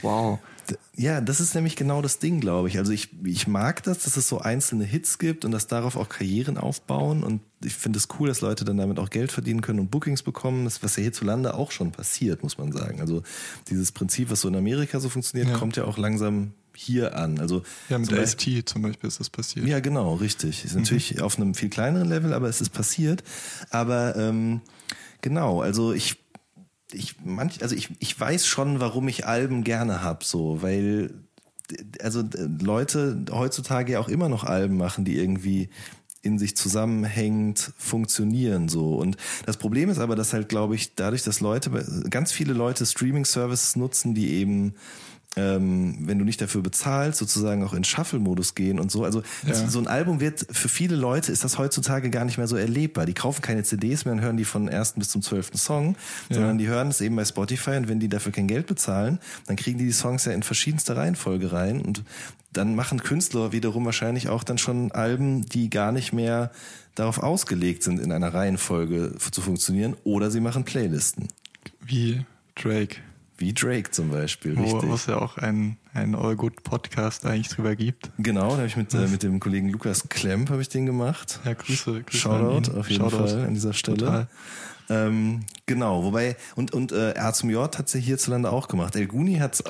[0.02, 0.39] Wow.
[0.98, 2.78] Ja, das ist nämlich genau das Ding, glaube ich.
[2.78, 6.10] Also ich, ich mag das, dass es so einzelne Hits gibt und dass darauf auch
[6.10, 7.24] Karrieren aufbauen.
[7.24, 10.24] Und ich finde es cool, dass Leute dann damit auch Geld verdienen können und Bookings
[10.24, 10.66] bekommen.
[10.66, 13.00] Das, was ja hierzulande auch schon passiert, muss man sagen.
[13.00, 13.24] Also
[13.70, 15.58] dieses Prinzip, was so in Amerika so funktioniert, Ja.
[15.58, 17.39] kommt ja auch langsam hier an.
[17.39, 19.66] Also Ja, mit ST zum Beispiel ist das passiert.
[19.68, 20.66] ja, genau, richtig.
[20.66, 21.22] Ist natürlich Mhm.
[21.22, 23.24] auf einem viel kleineren Level, aber es ist passiert.
[23.70, 24.60] Aber ähm,
[25.22, 26.18] genau, also ich,
[26.92, 31.14] ich manch, also ich, ich weiß schon, warum ich Alben gerne hab, so, weil
[32.02, 35.70] also äh, Leute heutzutage ja auch immer noch Alben machen, die irgendwie
[36.22, 38.96] in sich zusammenhängend funktionieren so.
[38.96, 41.70] Und das Problem ist aber, dass halt glaube ich dadurch, dass Leute
[42.10, 44.74] ganz viele Leute Streaming-Services nutzen, die eben
[45.38, 49.04] ähm, wenn du nicht dafür bezahlst, sozusagen auch in Shuffle-Modus gehen und so.
[49.06, 49.70] Also das, Ja.
[49.70, 53.06] so ein Album wird für viele Leute ist das heutzutage gar nicht mehr so erlebbar.
[53.06, 55.96] Die kaufen keine CDs mehr und hören die von ersten bis zum zwölften Song,
[56.30, 59.56] sondern die hören es eben bei Spotify und wenn die dafür kein Geld bezahlen, dann
[59.56, 62.04] kriegen die die Songs ja in verschiedenster Reihenfolge rein und
[62.52, 66.50] dann machen Künstler wiederum wahrscheinlich auch dann schon Alben, die gar nicht mehr
[66.96, 71.28] darauf ausgelegt sind, in einer Reihenfolge zu funktionieren, oder sie machen Playlisten.
[71.86, 72.26] Wie
[72.56, 72.96] Drake.
[73.40, 74.90] Wie Drake zum Beispiel, Wo richtig.
[74.90, 78.10] wo es ja auch einen, einen All Good Podcast eigentlich drüber gibt.
[78.18, 81.40] Genau, da habe ich mit, äh, mit dem Kollegen Lukas Klemp habe ich den gemacht.
[81.46, 82.02] Ja, Grüße.
[82.04, 82.78] Grüße an Shoutout ihn.
[82.80, 83.28] auf jeden Shoutout.
[83.28, 84.28] Fall an dieser Stelle.
[84.90, 88.96] Ähm, genau, wobei, und, und äh, R zum J hat sie hierzulande auch gemacht.
[88.96, 89.64] El Guni hat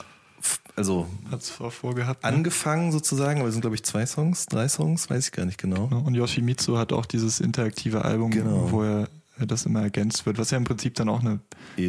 [0.76, 2.24] also Hat's auch vorgehabt.
[2.24, 2.30] ne?
[2.30, 5.58] angefangen sozusagen, aber es sind glaube ich zwei Songs, drei Songs, weiß ich gar nicht
[5.58, 5.86] genau.
[6.06, 8.72] Und Yoshimitsu hat auch dieses interaktive Album, Genau.
[8.72, 9.10] wo er
[9.46, 11.40] das immer ergänzt wird, was ja im Prinzip dann auch eine.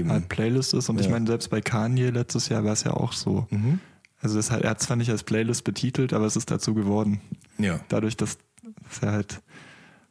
[0.08, 0.88] Art Playlist ist.
[0.88, 1.12] Und ich Ja.
[1.12, 3.46] meine, selbst bei Kanye letztes Jahr war es ja auch so.
[3.50, 3.80] Mhm.
[4.20, 7.20] Also das hat, er hat zwar nicht als Playlist betitelt, aber es ist dazu geworden.
[7.56, 7.80] Ja.
[7.88, 8.36] Dadurch, dass,
[8.88, 9.40] dass er halt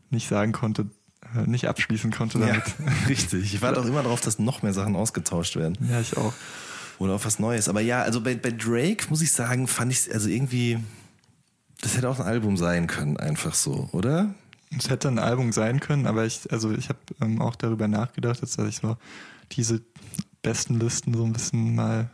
[0.09, 0.88] nicht sagen konnte,
[1.35, 2.63] äh, nicht abschließen konnte Ja, damit.
[3.09, 3.53] richtig.
[3.53, 5.77] Ich warte auch immer darauf, dass noch mehr Sachen ausgetauscht werden.
[5.91, 6.33] Ja, ich auch.
[6.99, 7.69] Oder auf was Neues.
[7.69, 10.79] Aber ja, also bei, bei Drake muss ich sagen, fand ich also irgendwie,
[11.81, 14.33] das hätte auch ein Album sein können, einfach so, oder?
[14.76, 18.41] Es hätte ein Album sein können, aber ich, also ich habe ähm, auch darüber nachgedacht,
[18.41, 18.97] dass ich so
[19.53, 19.82] diese
[20.41, 22.09] besten Listen so ein bisschen mal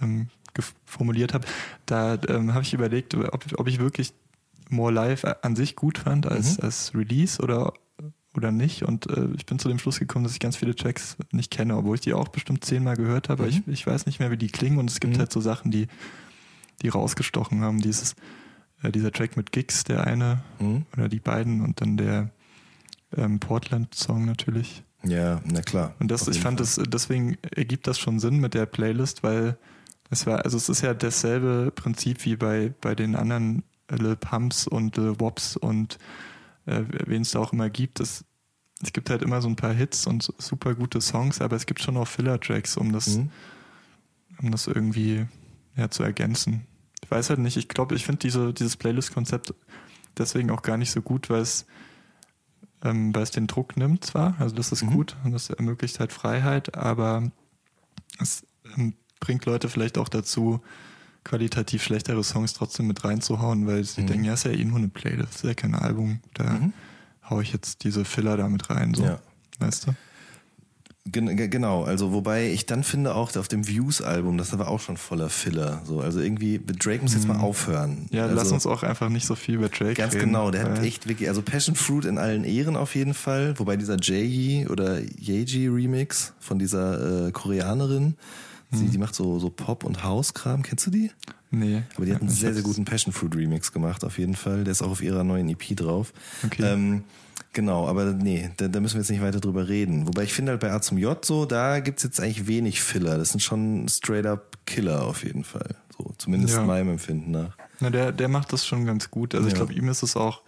[0.00, 0.28] ähm,
[0.84, 1.46] formuliert habe.
[1.86, 4.12] Da ähm, habe ich überlegt, ob, ob ich wirklich
[4.68, 6.64] More Live an sich gut fand als, Mhm.
[6.64, 7.72] als Release oder
[8.34, 8.84] oder nicht.
[8.84, 11.76] Und äh, ich bin zu dem Schluss gekommen, dass ich ganz viele Tracks nicht kenne,
[11.76, 13.42] obwohl ich die auch bestimmt zehnmal gehört habe.
[13.42, 14.78] Aber ich, ich weiß nicht mehr, wie die klingen.
[14.78, 15.18] Und es gibt Mhm.
[15.18, 15.86] halt so Sachen, die,
[16.80, 17.82] die rausgestochen haben.
[17.82, 18.14] Dieses,
[18.82, 20.86] äh, dieser Track mit Gigs, der eine, Mhm.
[20.96, 22.30] oder die beiden und dann der
[23.16, 24.84] ähm, Portland-Song natürlich.
[25.04, 25.94] Ja, na klar.
[25.98, 26.66] Und das, ich fand Fall.
[26.84, 29.56] das, deswegen ergibt das schon Sinn mit der Playlist, weil
[30.10, 34.66] es war, also es ist ja dasselbe Prinzip wie bei, bei den anderen Lil Pumps
[34.66, 35.98] und Lil Wops und
[36.66, 37.98] äh, wen es da auch immer gibt.
[38.00, 38.24] Es,
[38.82, 41.82] es gibt halt immer so ein paar Hits und super gute Songs, aber es gibt
[41.82, 43.30] schon auch Filler-Tracks, um das, Mhm.
[44.40, 45.26] um das irgendwie
[45.76, 46.66] ja, zu ergänzen.
[47.04, 49.54] Ich weiß halt nicht, ich glaube, ich finde diese, dieses Playlist-Konzept
[50.18, 51.66] deswegen auch gar nicht so gut, weil es,
[52.84, 54.90] ähm, weil es den Druck nimmt zwar, also das ist Mhm.
[54.90, 57.30] gut und das ermöglicht halt Freiheit, aber
[58.18, 58.44] es
[58.76, 60.60] ähm, bringt Leute vielleicht auch dazu,
[61.24, 64.06] qualitativ schlechtere Songs trotzdem mit reinzuhauen, weil sie Mhm.
[64.08, 66.72] denken, ja, ist ja eh nur eine Playlist, ist ja kein Album, da Mhm.
[67.30, 69.04] hau ich jetzt diese Filler da mit rein, so.
[69.04, 69.20] Ja.
[69.60, 69.94] Weißt du?
[71.10, 74.78] Gen ge- genau, also wobei ich dann finde auch auf dem Views-Album, das war auch
[74.78, 75.82] schon voller Filler.
[75.84, 78.02] So, also irgendwie, Drake muss jetzt mal aufhören.
[78.10, 78.16] Mhm.
[78.16, 80.26] Ja, also, lass uns auch einfach nicht so viel über Drake Ganz reden.
[80.26, 83.58] genau, der hat weil- echt wirklich, also Passion Fruit in allen Ehren auf jeden Fall,
[83.58, 88.14] wobei dieser Jay oder Yeji Remix von dieser äh, Koreanerin,
[88.70, 88.90] sie, Mhm.
[88.92, 91.10] die macht so, so Pop- und House-Kram, kennst du die?
[91.50, 91.82] Nee.
[91.96, 94.62] Aber die hat einen sehr, sehr guten Passion Fruit Remix gemacht, auf jeden Fall.
[94.62, 96.12] Der ist auch auf ihrer neuen EP drauf.
[96.46, 96.62] Okay.
[96.62, 97.02] Ähm,
[97.52, 100.06] genau, aber nee, da, da müssen wir jetzt nicht weiter drüber reden.
[100.06, 103.18] Wobei ich finde halt bei A zum J so, da gibt's jetzt eigentlich wenig Filler.
[103.18, 105.76] Das sind schon straight up Killer auf jeden Fall.
[105.98, 106.64] So, zumindest Ja.
[106.64, 107.56] meinem Empfinden nach.
[107.80, 109.34] Na, der, der macht das schon ganz gut.
[109.34, 109.58] Also ich Ja.
[109.58, 110.42] glaube, ihm ist es auch,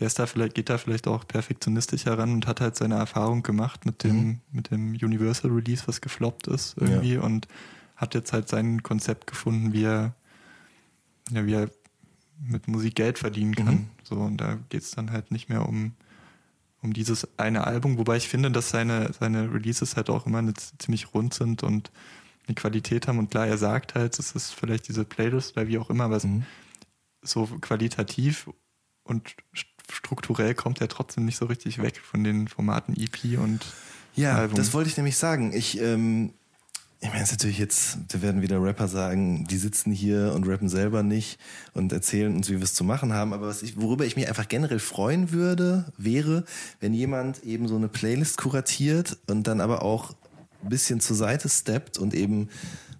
[0.00, 3.42] der ist da vielleicht, geht da vielleicht auch perfektionistisch heran und hat halt seine Erfahrung
[3.42, 4.40] gemacht mit dem, Mhm.
[4.52, 7.20] mit dem Universal Release, was gefloppt ist irgendwie Ja.
[7.22, 7.48] und
[7.96, 10.14] hat jetzt halt sein Konzept gefunden, wie er,
[11.30, 11.70] ja, wie er
[12.40, 13.74] mit Musik Geld verdienen kann.
[13.74, 13.86] Mhm.
[14.04, 15.92] So, und da geht's dann halt nicht mehr um,
[16.82, 20.54] um dieses eine Album, wobei ich finde, dass seine, seine Releases halt auch immer eine,
[20.54, 21.90] ziemlich rund sind und
[22.46, 23.18] eine Qualität haben.
[23.18, 26.24] Und klar, er sagt halt, es ist vielleicht diese Playlist oder wie auch immer, aber
[26.24, 26.44] Mhm.
[27.22, 28.48] so qualitativ
[29.02, 33.64] und st- strukturell kommt er trotzdem nicht so richtig weg von den Formaten EP und
[34.14, 34.56] Ja, Album.
[34.56, 35.52] das wollte ich nämlich sagen.
[35.52, 36.32] Ich, ähm,
[37.00, 40.48] ich meine, es ist natürlich jetzt, da werden wieder Rapper sagen, die sitzen hier und
[40.48, 41.38] rappen selber nicht
[41.72, 43.32] und erzählen uns, wie wir es zu machen haben.
[43.32, 46.44] Aber was ich, worüber ich mich einfach generell freuen würde, wäre,
[46.80, 50.14] wenn jemand eben so eine Playlist kuratiert und dann aber auch
[50.62, 52.48] ein bisschen zur Seite steppt und eben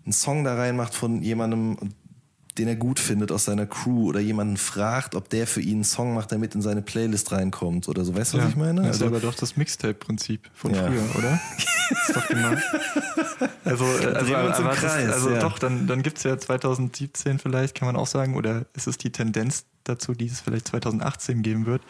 [0.05, 1.77] einen Song da reinmacht von jemandem,
[2.59, 5.85] den er gut findet aus seiner Crew oder jemanden fragt, ob der für ihn einen
[5.85, 8.15] Song macht, der mit in seine Playlist reinkommt oder so.
[8.15, 8.45] Weißt du, ja.
[8.45, 8.83] was ich meine?
[8.83, 10.87] Ja, also, aber doch das Mixtape-Prinzip von ja.
[10.87, 11.41] früher, oder?
[11.91, 12.51] ist doch genau.
[13.65, 15.39] Also, äh, also, also, Kreis, also ja.
[15.39, 18.99] doch, dann, dann gibt es ja 2017 vielleicht, kann man auch sagen, oder ist es
[18.99, 21.83] die Tendenz dazu, die es vielleicht 2018 geben wird,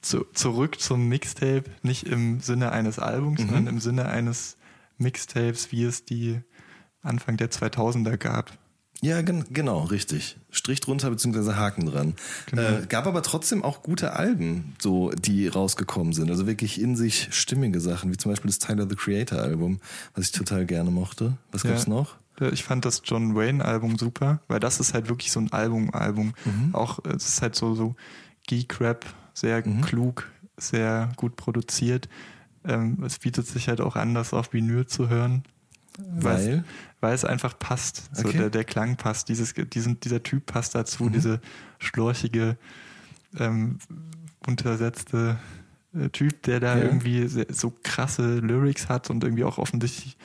[0.00, 3.46] zu, zurück zum Mixtape, nicht im Sinne eines Albums, mhm.
[3.46, 4.56] sondern im Sinne eines
[4.98, 6.40] Mixtapes, wie es die
[7.02, 8.52] Anfang der 2000er gab.
[9.02, 10.38] Ja, gen genau, richtig.
[10.50, 12.14] Strich drunter beziehungsweise Haken dran.
[12.46, 12.62] Genau.
[12.62, 16.30] Äh, gab aber trotzdem auch gute Alben, so die rausgekommen sind.
[16.30, 19.80] Also wirklich in sich stimmige Sachen, wie zum Beispiel das Tyler the Creator Album,
[20.14, 21.36] was ich total gerne mochte.
[21.52, 21.70] Was ja.
[21.70, 22.16] gab's noch?
[22.52, 26.34] Ich fand das John Wayne Album super, weil das ist halt wirklich so ein Album-Album.
[26.44, 26.74] Mhm.
[26.74, 27.96] Auch es ist halt so so
[28.46, 29.80] Geek-Rap, sehr mhm.
[29.80, 32.08] klug, sehr gut produziert.
[32.64, 35.44] Ähm, es bietet sich halt auch an, das auf Vinyl zu hören.
[35.98, 36.64] Weil?
[37.00, 38.10] Weil es einfach passt.
[38.12, 38.38] So okay.
[38.38, 39.28] der, der Klang passt.
[39.28, 41.12] Dieses, diesen, dieser Typ passt dazu, mhm.
[41.12, 41.40] diese
[41.78, 42.56] schlorchige,
[43.38, 43.78] ähm,
[44.46, 45.38] untersetzte
[45.94, 46.84] äh, Typ, der da ja.
[46.84, 50.16] irgendwie so krasse Lyrics hat und irgendwie auch offensichtlich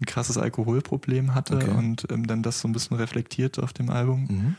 [0.00, 1.70] ein krasses Alkoholproblem hatte okay.
[1.70, 4.26] und ähm, dann das so ein bisschen reflektiert auf dem Album.
[4.28, 4.56] Mhm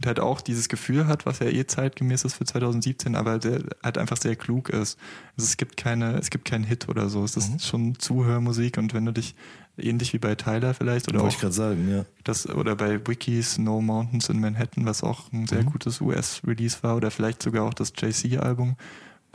[0.00, 3.62] und halt auch dieses Gefühl hat, was ja eh zeitgemäß ist für 2017, aber der
[3.82, 4.98] halt einfach sehr klug ist.
[5.36, 7.22] Also es gibt keine, es gibt keinen Hit oder so.
[7.22, 7.58] Es ist mhm.
[7.58, 9.34] schon Zuhörmusik und wenn du dich
[9.76, 12.06] ähnlich wie bei Tyler vielleicht oder Wollte auch ich gerade sagen, ja.
[12.24, 15.66] Das, oder bei Wikis No Mountains in Manhattan, was auch ein sehr mhm.
[15.66, 18.76] gutes US-Release war, oder vielleicht sogar auch das JC-Album,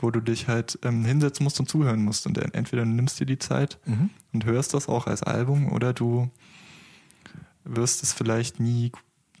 [0.00, 2.26] wo du dich halt ähm, hinsetzen musst und zuhören musst.
[2.26, 4.10] Und entweder du nimmst dir die Zeit mhm.
[4.32, 6.28] und hörst das auch als Album oder du
[7.64, 8.90] wirst es vielleicht nie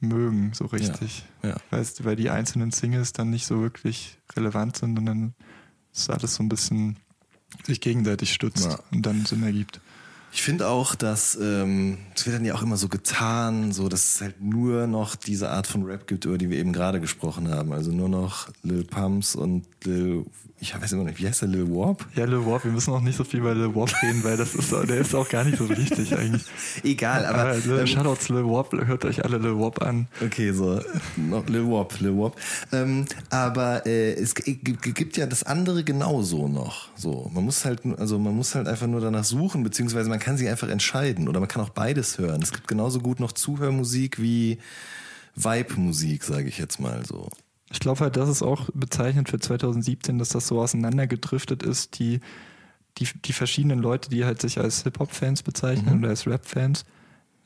[0.00, 1.24] mögen, so richtig.
[1.42, 1.56] Ja, ja.
[1.70, 5.34] Weißt, weil die einzelnen Singles dann nicht so wirklich relevant sind und dann
[5.92, 6.96] ist alles so ein bisschen
[7.64, 8.78] sich gegenseitig stützt ja.
[8.90, 9.80] und dann Sinn ergibt.
[10.32, 14.16] Ich finde auch, dass ähm, es wird dann ja auch immer so getan, so dass
[14.16, 17.48] es halt nur noch diese Art von Rap gibt, über die wir eben gerade gesprochen
[17.48, 17.72] haben.
[17.72, 20.26] Also nur noch Lil Pumps und Lil
[20.58, 22.06] ich weiß immer nicht, wie heißt der Lil Warp?
[22.14, 24.54] Ja, Lil Warp, wir müssen auch nicht so viel bei Lil Warp reden, weil das
[24.54, 26.44] ist, der ist auch gar nicht so wichtig eigentlich.
[26.82, 27.40] Egal, aber.
[27.40, 30.08] aber Lil, ähm, Shoutouts Lil Warp, hört euch alle Lil Warp an.
[30.24, 30.80] Okay, so.
[31.16, 32.36] Noch Lil Warp, Lil Warp.
[32.72, 36.88] Ähm, aber äh, es gibt ja das andere genauso noch.
[36.96, 40.38] So, man muss halt, also man muss halt einfach nur danach suchen, beziehungsweise man kann
[40.38, 42.40] sich einfach entscheiden oder man kann auch beides hören.
[42.42, 44.58] Es gibt genauso gut noch Zuhörmusik wie
[45.34, 47.28] Vibe-Musik, sage ich jetzt mal so.
[47.70, 52.20] Ich glaube halt, das ist auch bezeichnend für 2017, dass das so auseinandergedriftet ist, die,
[52.98, 56.00] die, die verschiedenen Leute, die halt sich als Hip-Hop-Fans bezeichnen mhm.
[56.00, 56.84] oder als Rap-Fans,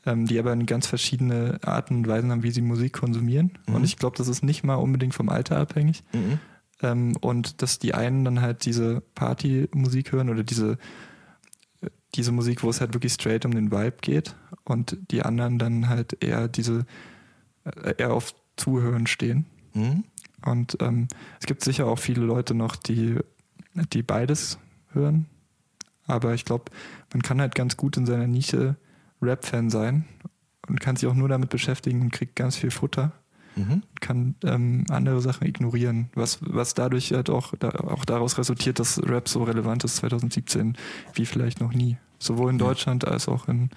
[0.05, 3.57] ähm, die aber eine ganz verschiedene Arten und Weisen haben, wie sie Musik konsumieren.
[3.67, 3.75] Mhm.
[3.75, 6.03] Und ich glaube, das ist nicht mal unbedingt vom Alter abhängig.
[6.13, 6.39] Mhm.
[6.81, 10.77] Ähm, und dass die einen dann halt diese Party-Musik hören oder diese,
[12.15, 15.89] diese Musik, wo es halt wirklich straight um den Vibe geht und die anderen dann
[15.89, 16.85] halt eher diese,
[17.63, 19.45] äh, eher auf Zuhören stehen.
[19.73, 20.03] Mhm.
[20.45, 21.07] Und ähm,
[21.39, 23.19] es gibt sicher auch viele Leute noch, die,
[23.93, 24.57] die beides
[24.93, 25.27] hören.
[26.07, 26.65] Aber ich glaube,
[27.13, 28.75] man kann halt ganz gut in seiner Nische
[29.21, 30.05] Rap-Fan sein
[30.67, 33.11] und kann sich auch nur damit beschäftigen und kriegt ganz viel Futter.
[33.55, 33.83] Mhm.
[33.99, 39.01] Kann ähm, andere Sachen ignorieren, was, was dadurch halt auch, da, auch daraus resultiert, dass
[39.03, 40.77] Rap so relevant ist 2017
[41.13, 41.97] wie vielleicht noch nie.
[42.17, 43.69] Sowohl in Deutschland als auch in,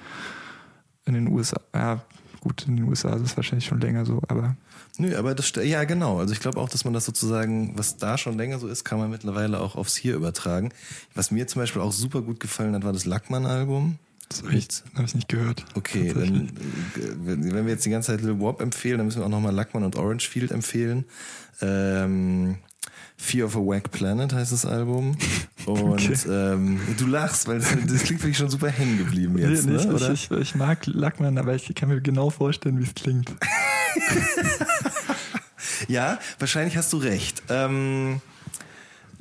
[1.07, 1.61] in den USA.
[1.75, 2.05] Ja,
[2.45, 4.57] gut, in den USA ist es wahrscheinlich schon länger so, aber
[4.97, 6.21] Nö, aber das ja genau.
[6.21, 8.99] Also ich glaube auch, dass man das sozusagen, was da schon länger so ist, kann
[8.99, 10.71] man mittlerweile auch aufs Hier übertragen.
[11.15, 13.99] Was mir zum Beispiel auch super gut gefallen hat, war das Lackmann-Album.
[14.29, 15.65] Das habe ich, hab ich nicht gehört.
[15.75, 16.51] Okay, dann,
[16.95, 19.83] wenn wir jetzt die ganze Zeit Lil Warp empfehlen, dann müssen wir auch nochmal Lackmann
[19.83, 21.05] und Orange Field empfehlen.
[21.61, 22.59] Ähm,
[23.17, 25.17] Fear of a Wack Planet heißt das Album.
[25.67, 26.15] Und okay.
[26.29, 29.67] ähm, du lachst, weil das, das klingt wirklich schon super hängen geblieben jetzt.
[29.67, 30.11] Nee, ne, oder?
[30.13, 33.33] Ich, ich, mag Lackmann, aber ich kann mir genau vorstellen, wie es klingt.
[35.89, 37.43] ja, wahrscheinlich hast du recht.
[37.49, 38.21] Ähm,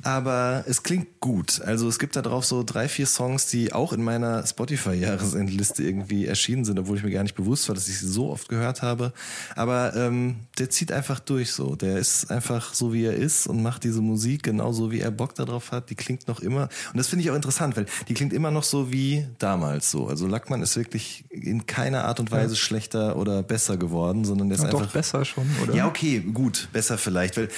[0.04, 1.62] aber es klingt gut.
[1.62, 6.26] Also es gibt da drauf so drei, vier Songs, die auch in meiner Spotify-Jahresendliste irgendwie
[6.26, 8.82] erschienen sind, obwohl ich mir gar nicht bewusst war, dass ich sie so oft gehört
[8.82, 9.12] habe.
[9.56, 11.74] Aber ähm, der zieht einfach durch so.
[11.74, 15.34] Der ist einfach so, wie er ist und macht diese Musik genauso, wie er Bock
[15.34, 15.88] darauf hat.
[15.88, 16.68] Die klingt noch immer.
[16.92, 20.06] Und das finde ich auch interessant, weil die klingt immer noch so wie damals so.
[20.06, 22.60] Also Lackmann ist wirklich in keiner Art und Weise ja.
[22.60, 24.86] schlechter oder besser geworden, sondern der ist ja, einfach.
[24.86, 25.74] Doch besser schon, oder?
[25.74, 27.38] Ja, okay, gut, besser vielleicht.
[27.38, 27.48] Weil,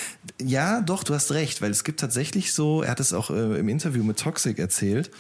[0.40, 3.30] ja, doch, du hast recht, weil es gibt tatsächlich tatsächlich so, er hat es auch
[3.30, 5.11] äh, im Interview mit Toxic erzählt,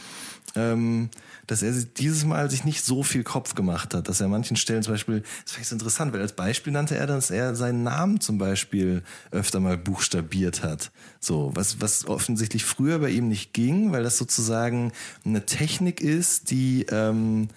[0.54, 1.08] ähm,
[1.46, 4.56] dass er dieses Mal sich nicht so viel Kopf gemacht hat, dass er an manchen
[4.56, 7.82] Stellen zum Beispiel, das finde ich interessant, weil als Beispiel nannte er, dass er seinen
[7.84, 10.90] Namen zum Beispiel öfter mal buchstabiert hat.
[11.20, 14.92] So, was, was offensichtlich früher bei ihm nicht ging, weil das sozusagen
[15.24, 17.48] eine Technik ist, die ähm,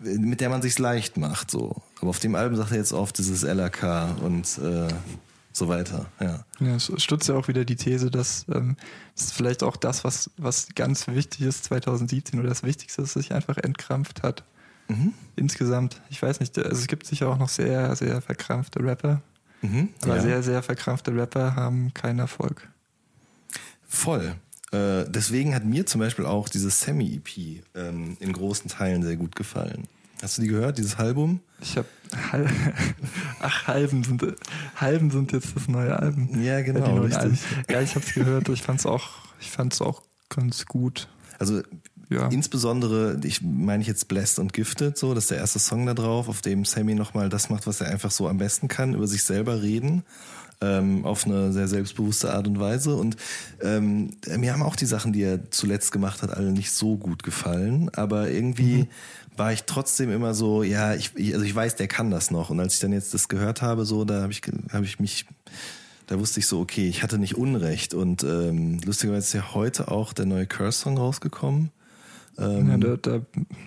[0.00, 1.82] mit der man sich's leicht macht, so.
[2.00, 4.88] Aber auf dem Album sagt er jetzt oft dieses LRK und äh,
[5.52, 6.44] so weiter, ja.
[6.60, 8.76] Ja, es stützt ja auch wieder die These, dass ähm,
[9.16, 13.22] ist vielleicht auch das, was, was ganz wichtig ist 2017 oder das Wichtigste, dass es
[13.24, 14.44] sich einfach entkrampft hat.
[14.88, 15.12] Mhm.
[15.36, 19.22] Insgesamt, ich weiß nicht, also es gibt sicher auch noch sehr, sehr verkrampfte Rapper,
[19.60, 19.88] Mhm.
[20.02, 20.22] aber ja.
[20.22, 22.68] sehr, sehr verkrampfte Rapper haben keinen Erfolg.
[23.88, 24.36] Voll.
[24.70, 29.34] Äh, deswegen hat mir zum Beispiel auch dieses Semi-EP ähm, in großen Teilen sehr gut
[29.34, 29.88] gefallen.
[30.22, 31.40] Hast du die gehört, dieses Album?
[31.60, 31.86] Ich habe
[32.32, 32.46] Hal
[33.40, 34.24] ach Halben sind
[34.76, 36.42] Halben sind jetzt das neue Album.
[36.42, 37.18] Ja, die genau, richtig.
[37.18, 37.38] Alben.
[37.70, 38.48] Ja, ich habe es gehört.
[38.48, 39.08] Ich fand's auch,
[39.40, 41.08] ich fand's auch ganz gut.
[41.38, 41.62] Also
[42.10, 42.28] Ja.
[42.28, 45.94] insbesondere, ich meine ich jetzt Blessed und Gifted, so, das ist der erste Song da
[45.94, 49.06] drauf, auf dem Sammy nochmal das macht, was er einfach so am besten kann, über
[49.06, 50.02] sich selber reden.
[50.60, 52.96] Ähm, auf eine sehr selbstbewusste Art und Weise.
[52.96, 53.16] Und
[53.62, 57.22] ähm, mir haben auch die Sachen, die er zuletzt gemacht hat, alle nicht so gut
[57.22, 57.90] gefallen.
[57.94, 58.88] Aber irgendwie
[59.38, 62.50] war ich trotzdem immer so, ja, ich, also ich weiß, der kann das noch.
[62.50, 65.26] Und als ich dann jetzt das gehört habe, so, da habe ich, habe ich mich
[66.08, 67.94] da wusste ich so, okay, ich hatte nicht Unrecht.
[67.94, 71.70] Und ähm, lustigerweise ist ja heute auch der neue Curse-Song rausgekommen.
[72.38, 73.20] Ähm, ja, da, da,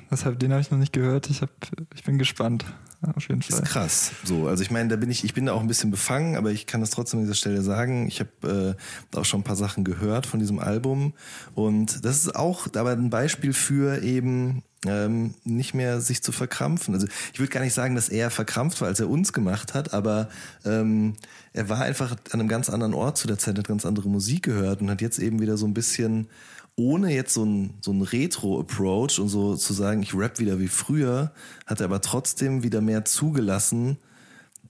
[0.10, 1.30] deshalb, den habe ich noch nicht gehört.
[1.30, 1.52] Ich, hab,
[1.94, 2.66] ich bin gespannt.
[3.04, 3.60] Ja, auf jeden Fall.
[3.60, 4.12] ist krass.
[4.24, 6.52] So, also ich meine, da bin ich, ich bin da auch ein bisschen befangen, aber
[6.52, 8.08] ich kann das trotzdem an dieser Stelle sagen.
[8.08, 8.76] Ich habe
[9.14, 11.14] äh, auch schon ein paar Sachen gehört von diesem Album
[11.56, 16.94] und das ist auch aber ein Beispiel für eben ähm, nicht mehr sich zu verkrampfen.
[16.94, 19.94] Also ich würde gar nicht sagen, dass er verkrampft war, als er uns gemacht hat,
[19.94, 20.30] aber
[20.66, 21.16] ähm,
[21.54, 24.44] er war einfach an einem ganz anderen Ort zu der Zeit, hat ganz andere Musik
[24.44, 26.28] gehört und hat jetzt eben wieder so ein bisschen
[26.76, 30.68] ohne jetzt so ein, so ein Retro-Approach und so zu sagen, ich rap wieder wie
[30.68, 31.32] früher,
[31.66, 33.98] hat er aber trotzdem wieder mehr zugelassen,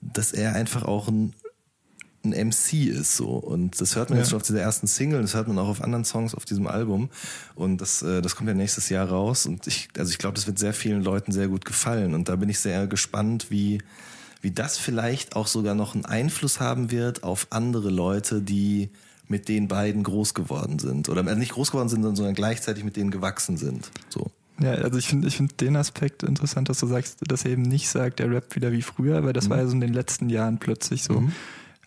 [0.01, 1.33] dass er einfach auch ein,
[2.23, 3.29] ein MC ist so.
[3.29, 4.23] Und das hört man Ja.
[4.23, 6.67] jetzt schon auf dieser ersten Single, das hört man auch auf anderen Songs auf diesem
[6.67, 7.09] Album.
[7.55, 9.45] Und das äh, das kommt ja nächstes Jahr raus.
[9.45, 12.13] Und ich also ich glaube, das wird sehr vielen Leuten sehr gut gefallen.
[12.13, 13.81] Und da bin ich sehr gespannt, wie
[14.41, 18.89] wie das vielleicht auch sogar noch einen Einfluss haben wird auf andere Leute, die
[19.31, 22.95] mit den beiden groß geworden sind oder äh, nicht groß geworden sind, sondern gleichzeitig mit
[22.97, 23.89] denen gewachsen sind.
[24.09, 24.29] So.
[24.59, 27.63] Ja, also ich finde ich find den Aspekt interessant, dass du sagst, dass er eben
[27.63, 30.29] nicht sagt, er rappt wieder wie früher, weil das war ja so in den letzten
[30.29, 31.21] Jahren plötzlich so.
[31.21, 31.31] Mhm.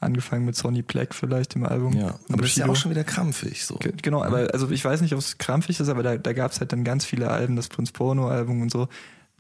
[0.01, 1.93] Angefangen mit Sonny Black vielleicht im Album.
[1.95, 3.77] Ja, aber das ist ja auch schon wieder krampfig so.
[3.77, 6.51] Ge- Genau, aber also ich weiß nicht, ob es krampfig ist, aber da, da gab
[6.51, 8.89] es halt dann ganz viele Alben, das Prinz Porno-Album und so,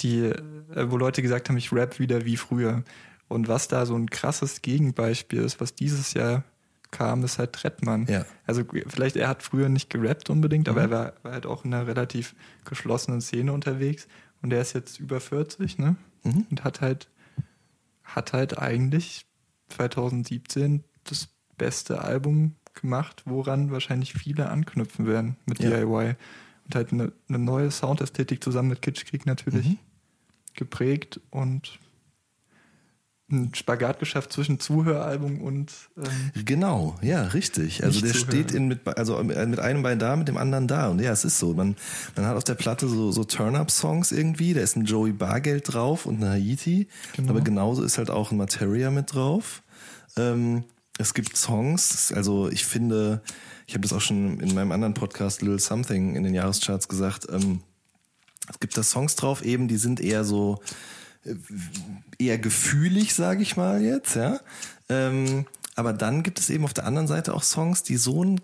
[0.00, 0.34] die, äh,
[0.90, 2.82] wo Leute gesagt haben, ich rap wieder wie früher.
[3.28, 6.44] Und was da so ein krasses Gegenbeispiel ist, was dieses Jahr
[6.94, 8.06] kam, ist halt Trettmann.
[8.08, 8.24] Ja.
[8.46, 10.92] Also vielleicht er hat früher nicht gerappt unbedingt, aber Mhm.
[10.92, 12.34] er war, war halt auch in einer relativ
[12.64, 14.06] geschlossenen Szene unterwegs
[14.40, 15.96] und er ist jetzt über 40, ne?
[16.22, 16.46] Mhm.
[16.50, 17.08] Und hat halt,
[18.04, 19.26] hat halt eigentlich
[19.68, 21.28] 2017 das
[21.58, 25.70] beste Album gemacht, woran wahrscheinlich viele anknüpfen werden mit Ja.
[25.70, 26.14] DIY.
[26.66, 29.78] Und halt eine, eine neue Soundästhetik zusammen mit Kitschkrieg natürlich Mhm.
[30.54, 31.78] geprägt und
[33.34, 37.84] einen Spagat geschafft zwischen Zuhöralbum und ähm, Genau, ja, richtig.
[37.84, 38.28] Also der zuhören.
[38.28, 40.88] steht in mit, also mit einem Bein da, mit dem anderen da.
[40.88, 41.54] Und ja, es ist so.
[41.54, 41.76] Man,
[42.16, 44.54] man hat auf der Platte so, so Turn-Up-Songs irgendwie.
[44.54, 46.88] Da ist ein Joey Bargeld drauf und eine Haiti.
[47.16, 47.30] Genau.
[47.30, 49.62] Aber genauso ist halt auch ein Materia mit drauf.
[50.16, 50.64] Ähm,
[50.98, 53.20] es gibt Songs, also ich finde,
[53.66, 57.26] ich habe das auch schon in meinem anderen Podcast Little Something in den Jahrescharts gesagt,
[57.32, 57.60] ähm,
[58.48, 61.03] es gibt da Songs drauf eben, die sind eher so äh,
[62.18, 64.40] eher gefühlig, sage ich mal jetzt, ja.
[64.88, 68.40] Ähm, aber dann gibt es eben auf der anderen Seite auch Songs, die so ein,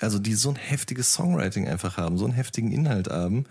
[0.00, 3.44] also die so ein heftiges Songwriting einfach haben, so einen heftigen Inhalt haben.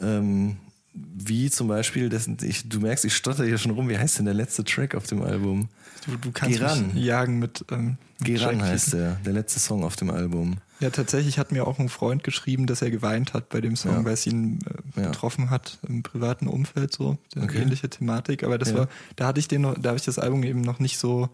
[0.00, 0.56] Ähm,
[0.94, 4.26] wie zum Beispiel, das, ich, du merkst, ich stotter hier schon rum, wie heißt denn
[4.26, 5.68] der letzte Track auf dem Album?
[6.06, 6.92] du, du kannst Geran.
[6.94, 10.58] mich jagen mit, ähm, Geran Track- heißt der, der letzte Song auf dem Album.
[10.80, 13.92] Ja, tatsächlich hat mir auch ein Freund geschrieben, dass er geweint hat bei dem Song,
[13.92, 14.04] Ja.
[14.04, 14.58] weil es ihn
[14.96, 15.08] äh, Ja.
[15.08, 17.62] betroffen hat im privaten Umfeld so, eine Okay.
[17.62, 18.44] ähnliche Thematik.
[18.44, 18.78] Aber das Ja.
[18.78, 21.28] war, da hatte ich den noch, da habe ich das Album eben noch nicht so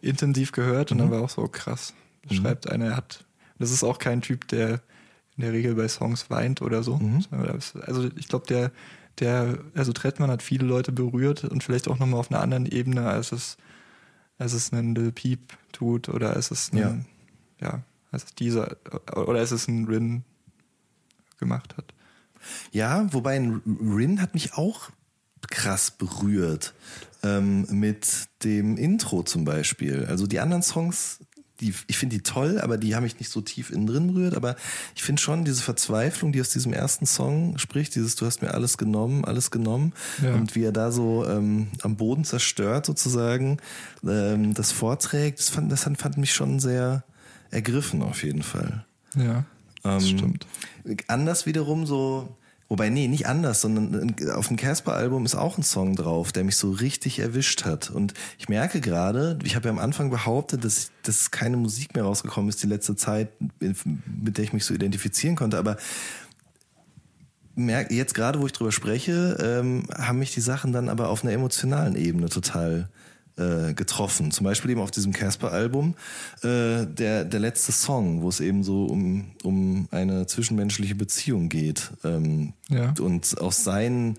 [0.00, 1.02] intensiv gehört und Mhm.
[1.02, 1.94] dann war auch so krass.
[2.28, 3.24] Da Schreibt einer, er hat,
[3.58, 4.80] das ist auch kein Typ, der
[5.36, 6.96] in der Regel bei Songs weint oder so.
[6.96, 7.24] Mhm.
[7.86, 8.72] Also ich glaube, der,
[9.18, 13.08] der, also Trettmann hat viele Leute berührt und vielleicht auch nochmal auf einer anderen Ebene,
[13.08, 13.56] als es,
[14.38, 15.40] als es ein Lil Peep
[15.72, 16.98] tut oder als es ein, Ja.
[17.60, 18.76] ja, als es dieser
[19.14, 20.24] oder als es ein Rin
[21.38, 21.92] gemacht hat.
[22.72, 24.90] Ja, wobei ein Rin hat mich auch
[25.50, 26.74] krass berührt
[27.22, 30.06] ähm, mit dem Intro zum Beispiel.
[30.06, 31.20] Also die anderen Songs,
[31.60, 34.34] die, ich finde die toll, aber die haben mich nicht so tief innen drin berührt.
[34.34, 34.56] Aber
[34.94, 38.52] ich finde schon diese Verzweiflung, die aus diesem ersten Song spricht, dieses Du hast mir
[38.52, 39.92] alles genommen, alles genommen
[40.22, 40.34] Ja.
[40.34, 43.58] und wie er da so ähm, am Boden zerstört sozusagen
[44.06, 47.04] ähm, das vorträgt, das fand, das fand, mich schon sehr
[47.50, 48.84] ergriffen auf jeden Fall.
[49.14, 49.44] Ja,
[49.82, 50.46] das Ähm, stimmt.
[51.08, 52.36] Anders wiederum so
[52.68, 56.56] Wobei, nee, nicht anders, sondern auf dem Casper-Album ist auch ein Song drauf, der mich
[56.56, 57.90] so richtig erwischt hat.
[57.90, 62.02] Und ich merke gerade, ich habe ja am Anfang behauptet, dass, dass keine Musik mehr
[62.02, 63.28] rausgekommen ist die letzte Zeit,
[63.60, 65.58] mit der ich mich so identifizieren konnte.
[65.58, 65.76] Aber
[67.54, 71.22] merke jetzt gerade, wo ich drüber spreche, ähm, haben mich die Sachen dann aber auf
[71.22, 73.05] einer emotionalen Ebene total äh,
[73.36, 74.30] getroffen.
[74.30, 75.94] Zum Beispiel eben auf diesem Casper-Album
[76.42, 81.90] äh, der, der letzte Song, wo es eben so um, um eine zwischenmenschliche Beziehung geht.
[82.02, 82.94] Ähm, ja.
[82.98, 84.16] Und auch sein,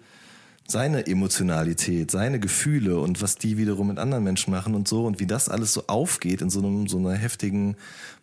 [0.68, 5.20] seine Emotionalität, seine Gefühle und was die wiederum mit anderen Menschen machen und so und
[5.20, 7.76] wie das alles so aufgeht in so einem so einer heftigen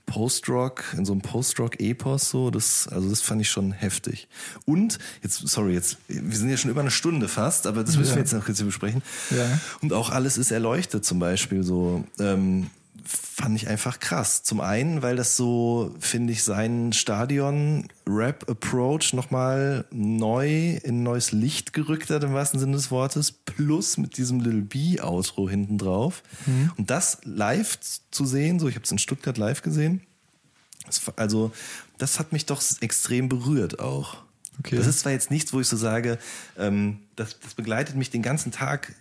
[0.06, 4.28] Post-Rock, in so einem Post-Rock-Epos so, das, also das fand ich schon heftig.
[4.64, 8.10] Und, jetzt, sorry, jetzt, wir sind ja schon über eine Stunde fast, aber das müssen
[8.10, 8.16] ja.
[8.16, 9.02] wir jetzt noch kurz besprechen.
[9.30, 9.58] Ja.
[9.80, 12.04] Und auch alles ist erleuchtet zum Beispiel so.
[12.18, 12.70] Ähm,
[13.04, 14.42] fand ich einfach krass.
[14.42, 22.10] Zum einen, weil das so, finde ich, seinen Stadion-Rap-Approach nochmal neu in neues Licht gerückt
[22.10, 26.22] hat, im wahrsten Sinne des Wortes, plus mit diesem Little B-Outro hinten drauf.
[26.46, 26.72] Mhm.
[26.76, 27.78] Und das live
[28.10, 30.00] zu sehen, so ich habe es in Stuttgart live gesehen,
[31.16, 31.52] also
[31.98, 34.24] das hat mich doch extrem berührt auch.
[34.60, 34.76] Okay.
[34.76, 36.18] Das ist zwar jetzt nichts, wo ich so sage,
[36.56, 38.94] ähm, das, das begleitet mich den ganzen Tag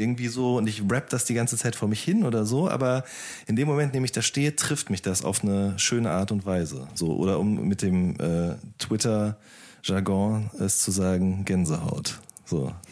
[0.00, 3.04] irgendwie so und ich rap das die ganze Zeit vor mich hin oder so, aber
[3.46, 6.32] in dem Moment, in dem ich da stehe, trifft mich das auf eine schöne Art
[6.32, 6.88] und Weise.
[6.94, 12.18] So, oder um mit dem äh, Twitter-Jargon es zu sagen, Gänsehaut.
[12.44, 12.72] So.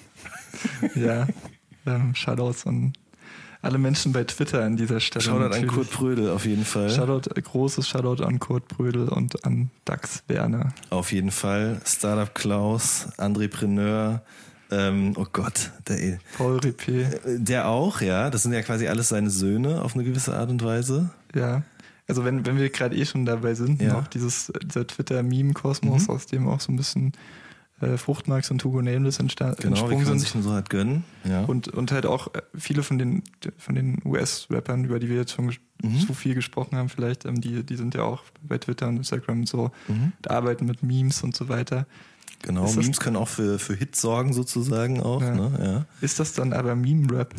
[0.94, 1.26] Ja,
[1.86, 2.92] ähm, Shoutouts an
[3.60, 5.24] alle Menschen bei Twitter an dieser Stelle.
[5.24, 5.68] Shoutout natürlich.
[5.70, 6.90] an Kurt Brödel auf jeden Fall.
[6.90, 10.72] Shoutout, großes Shoutout an Kurt Brödel und an Dax Werner.
[10.90, 11.80] Auf jeden Fall.
[11.84, 14.22] Startup Klaus, Entrepreneur,
[14.70, 17.18] ähm, oh Gott, der, Paul Ripé.
[17.38, 18.30] Der auch, ja.
[18.30, 21.10] Das sind ja quasi alles seine Söhne auf eine gewisse Art und Weise.
[21.34, 21.62] Ja.
[22.06, 23.98] Also wenn, wenn wir gerade eh schon dabei sind, ja.
[23.98, 26.14] auch dieses, dieser Twitter-Meme-Kosmos, mhm.
[26.14, 27.12] aus dem auch so ein bisschen
[27.80, 31.04] äh, Fruchtmarks und Hugo Nameless entstanden genau, kann man sich so halt gönnen.
[31.24, 31.44] Ja.
[31.44, 33.22] Und, und halt auch äh, viele von den,
[33.56, 35.52] von den US-Rappern, über die wir jetzt schon
[35.82, 35.98] mhm.
[36.00, 39.40] zu viel gesprochen haben, vielleicht, ähm, die, die sind ja auch bei Twitter und Instagram
[39.40, 40.12] und so, mhm.
[40.26, 41.86] arbeiten mit Memes und so weiter.
[42.42, 45.20] Genau, Memes können auch für, für Hits sorgen sozusagen auch.
[45.20, 45.34] Ja.
[45.34, 45.58] Ne?
[45.60, 45.86] Ja.
[46.00, 47.34] Ist das dann aber Meme-Rap?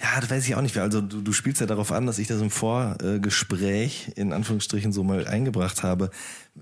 [0.00, 0.76] Ja, das weiß ich auch nicht.
[0.78, 5.04] Also du, du spielst ja darauf an, dass ich das im Vorgespräch in Anführungsstrichen so
[5.04, 6.10] mal eingebracht habe.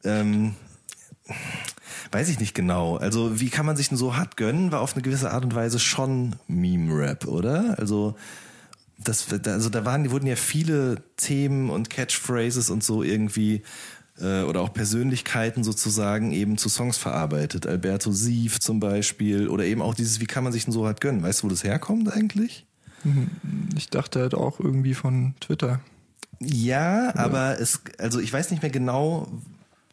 [0.02, 0.56] Ähm,
[2.10, 2.96] weiß ich nicht genau.
[2.96, 4.72] Also wie kann man sich denn so hart gönnen?
[4.72, 7.76] War auf eine gewisse Art und Weise schon Meme-Rap, oder?
[7.78, 8.16] Also
[8.98, 13.62] das, also da waren, wurden ja viele Themen und Catchphrases und so irgendwie
[14.20, 17.66] äh, oder auch Persönlichkeiten sozusagen eben zu Songs verarbeitet.
[17.66, 21.00] Alberto Sief zum Beispiel oder eben auch dieses, wie kann man sich denn so halt
[21.00, 21.22] gönnen?
[21.22, 22.66] Weißt du, wo das herkommt eigentlich?
[23.04, 23.28] Mhm.
[23.76, 25.80] Ich dachte halt auch irgendwie von Twitter.
[26.40, 27.18] Ja, oder?
[27.18, 29.28] aber es, also ich weiß nicht mehr genau,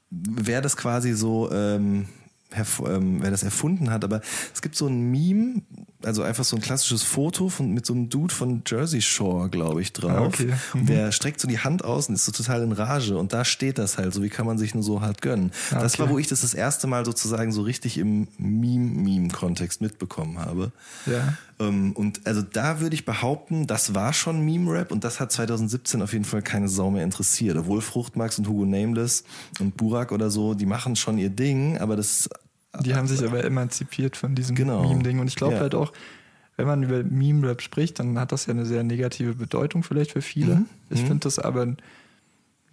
[0.09, 2.07] wer das quasi so ähm,
[2.55, 4.21] ähm, wer das erfunden hat, aber
[4.53, 5.61] es gibt so ein Meme,
[6.05, 9.81] also einfach so ein klassisches Foto von, mit so einem Dude von Jersey Shore, glaube
[9.81, 10.11] ich, drauf.
[10.11, 10.53] Ah, okay.
[10.73, 10.85] mhm.
[10.85, 13.77] Der streckt so die Hand aus und ist so total in Rage und da steht
[13.77, 15.51] das halt, so wie kann man sich nur so hart gönnen.
[15.71, 20.39] Ah, das war, wo ich das das erste Mal sozusagen so richtig im Meme-Meme-Kontext mitbekommen
[20.39, 20.71] habe.
[21.05, 21.33] Ja.
[21.59, 26.01] Ähm, und also da würde ich behaupten, das war schon Meme-Rap und das hat 2017
[26.01, 27.57] auf jeden Fall keine Sau mehr interessiert.
[27.57, 29.23] Obwohl Fruchtmax und Hugo Nameless
[29.59, 32.29] und Burak oder so, die machen schon ihr Ding, aber das
[32.81, 34.87] die haben sich aber emanzipiert von diesem genau.
[34.87, 35.19] Meme-Ding.
[35.19, 35.59] Und ich glaube ja.
[35.61, 35.93] halt auch,
[36.57, 40.21] wenn man über Meme-Rap spricht, dann hat das ja eine sehr negative Bedeutung vielleicht für
[40.21, 40.55] viele.
[40.55, 40.65] Mhm.
[40.89, 41.07] Ich mhm.
[41.07, 41.65] finde das aber,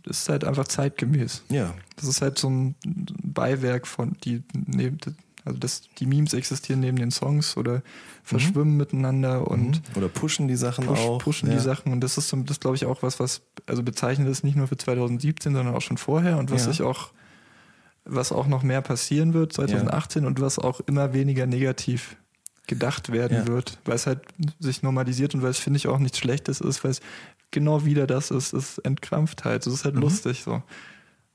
[0.04, 1.42] das ist halt einfach zeitgemäß.
[1.48, 1.74] Ja.
[1.96, 4.98] Das ist halt so ein Beiwerk von, die neben,
[5.44, 7.82] also das, die Memes existieren neben den Songs oder
[8.22, 8.76] verschwimmen mhm.
[8.76, 9.96] miteinander und mhm.
[9.96, 11.18] oder pushen die Sachen push, auch.
[11.18, 11.56] Pushen ja.
[11.56, 14.56] die Sachen und das ist, das glaube ich auch was, was also bezeichnet ist nicht
[14.56, 16.70] nur für 2017, sondern auch schon vorher und was ja.
[16.70, 17.10] ich auch
[18.04, 20.28] was auch noch mehr passieren wird 2018 ja.
[20.28, 22.16] und was auch immer weniger negativ
[22.66, 23.46] gedacht werden ja.
[23.46, 24.20] wird, weil es halt
[24.58, 27.00] sich normalisiert und weil es finde ich auch nichts Schlechtes ist, weil es
[27.50, 29.66] genau wieder das ist, ist Entkrampftheit.
[29.66, 30.02] Das ist halt mhm.
[30.02, 30.62] lustig so.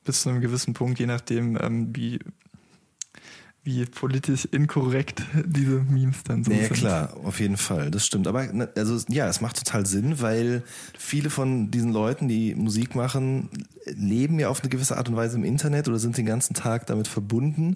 [0.03, 2.19] Bis zu einem gewissen Punkt, je nachdem, ähm, wie
[3.67, 6.69] wie politisch inkorrekt diese Memes dann so ja, sind.
[6.69, 8.25] Ja, klar, auf jeden Fall, das stimmt.
[8.25, 10.63] Aber ne, also ja, es macht total Sinn, weil
[10.97, 13.49] viele von diesen Leuten, die Musik machen,
[13.83, 16.85] leben ja auf eine gewisse Art und Weise im Internet oder sind den ganzen Tag
[16.85, 17.75] damit verbunden.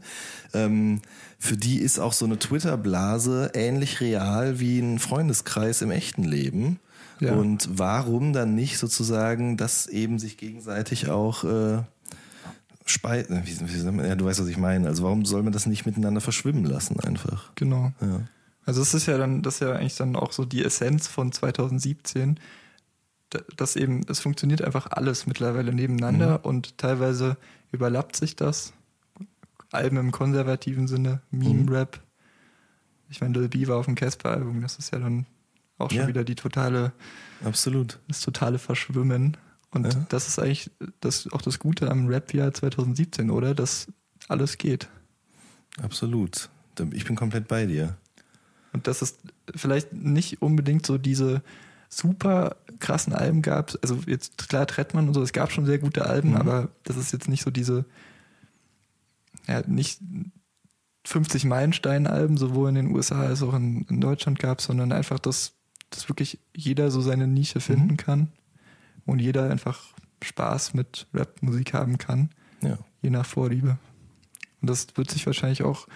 [0.54, 1.02] Ähm,
[1.38, 6.80] für die ist auch so eine Twitter-Blase ähnlich real wie ein Freundeskreis im echten Leben.
[7.20, 7.34] Ja.
[7.34, 11.84] Und warum dann nicht sozusagen das eben sich gegenseitig auch äh,
[12.92, 13.44] Speisen,
[14.04, 14.88] ja, du weißt, was ich meine.
[14.88, 17.54] Also warum soll man das nicht miteinander verschwimmen lassen einfach?
[17.56, 17.92] Genau.
[18.02, 18.22] Ja.
[18.66, 21.32] Also es ist ja dann, das ist ja eigentlich dann auch so die Essenz von
[21.32, 22.39] 2017,
[23.56, 26.46] dass eben, es funktioniert einfach alles mittlerweile nebeneinander mhm.
[26.46, 27.38] und teilweise
[27.72, 28.74] überlappt sich das
[29.72, 31.98] Alben im konservativen Sinne, Meme-Rap.
[31.98, 32.02] Mhm.
[33.10, 35.26] Ich meine, Lil B war auf dem Casper-Album, das ist ja dann
[35.78, 36.08] auch schon ja.
[36.08, 36.92] wieder die totale,
[37.44, 39.38] absolut, das totale Verschwimmen.
[39.72, 40.05] Und ja.
[40.09, 40.69] das ist eigentlich
[40.99, 43.55] das, auch das Gute am Rap-Jahr 2017, oder?
[43.55, 43.88] Dass
[44.28, 44.89] alles geht.
[45.82, 46.49] Absolut.
[46.91, 47.97] Ich bin komplett bei dir.
[48.74, 49.17] Und dass es
[49.55, 51.41] vielleicht nicht unbedingt so diese
[51.89, 53.78] super krassen Alben gab.
[53.82, 56.38] Also jetzt klar Trettmann und so, es gab schon sehr gute Alben, mhm.
[56.38, 57.86] aber das ist jetzt nicht so diese,
[59.47, 59.99] ja, nicht
[61.05, 65.53] 50 Meilenstein-Alben, sowohl in den USA als auch in, in Deutschland gab, sondern einfach, dass,
[65.89, 67.97] dass wirklich jeder so seine Nische finden mhm.
[67.97, 68.32] kann
[69.12, 69.80] und jeder einfach
[70.24, 72.30] Spaß mit Rap-Musik haben kann,
[72.62, 72.78] ja.
[73.01, 73.78] je nach Vorliebe.
[74.62, 75.88] Und das wird sich wahrscheinlich auch,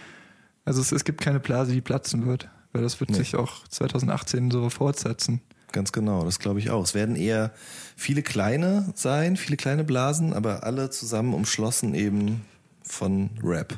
[0.66, 3.18] also es, es gibt keine Blase, die platzen wird, weil das wird nee.
[3.18, 5.42] sich auch 2018 so fortsetzen.
[5.72, 6.84] Ganz genau, das glaube ich auch.
[6.84, 7.54] Es werden eher
[7.96, 12.46] viele kleine sein, viele kleine Blasen, aber alle zusammen umschlossen eben
[12.84, 13.76] von Rap.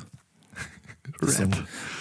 [1.22, 1.56] Rap.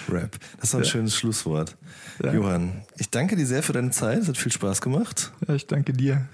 [0.09, 0.38] Rap.
[0.59, 0.89] Das ist ein ja.
[0.89, 1.77] schönes Schlusswort.
[2.23, 2.33] Ja.
[2.33, 4.19] Johann, ich danke dir sehr für deine Zeit.
[4.19, 5.31] Es hat viel Spaß gemacht.
[5.47, 6.27] Ja, ich danke dir.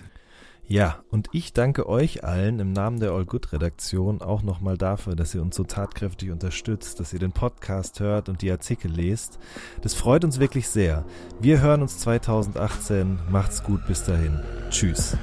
[0.67, 5.15] Ja, und ich danke euch allen im Namen der All Good Redaktion auch nochmal dafür,
[5.15, 9.39] dass ihr uns so tatkräftig unterstützt, dass ihr den Podcast hört und die Artikel lest.
[9.81, 11.05] Das freut uns wirklich sehr.
[11.39, 13.19] Wir hören uns 2018.
[13.29, 14.39] Macht's gut bis dahin.
[14.69, 15.17] Tschüss.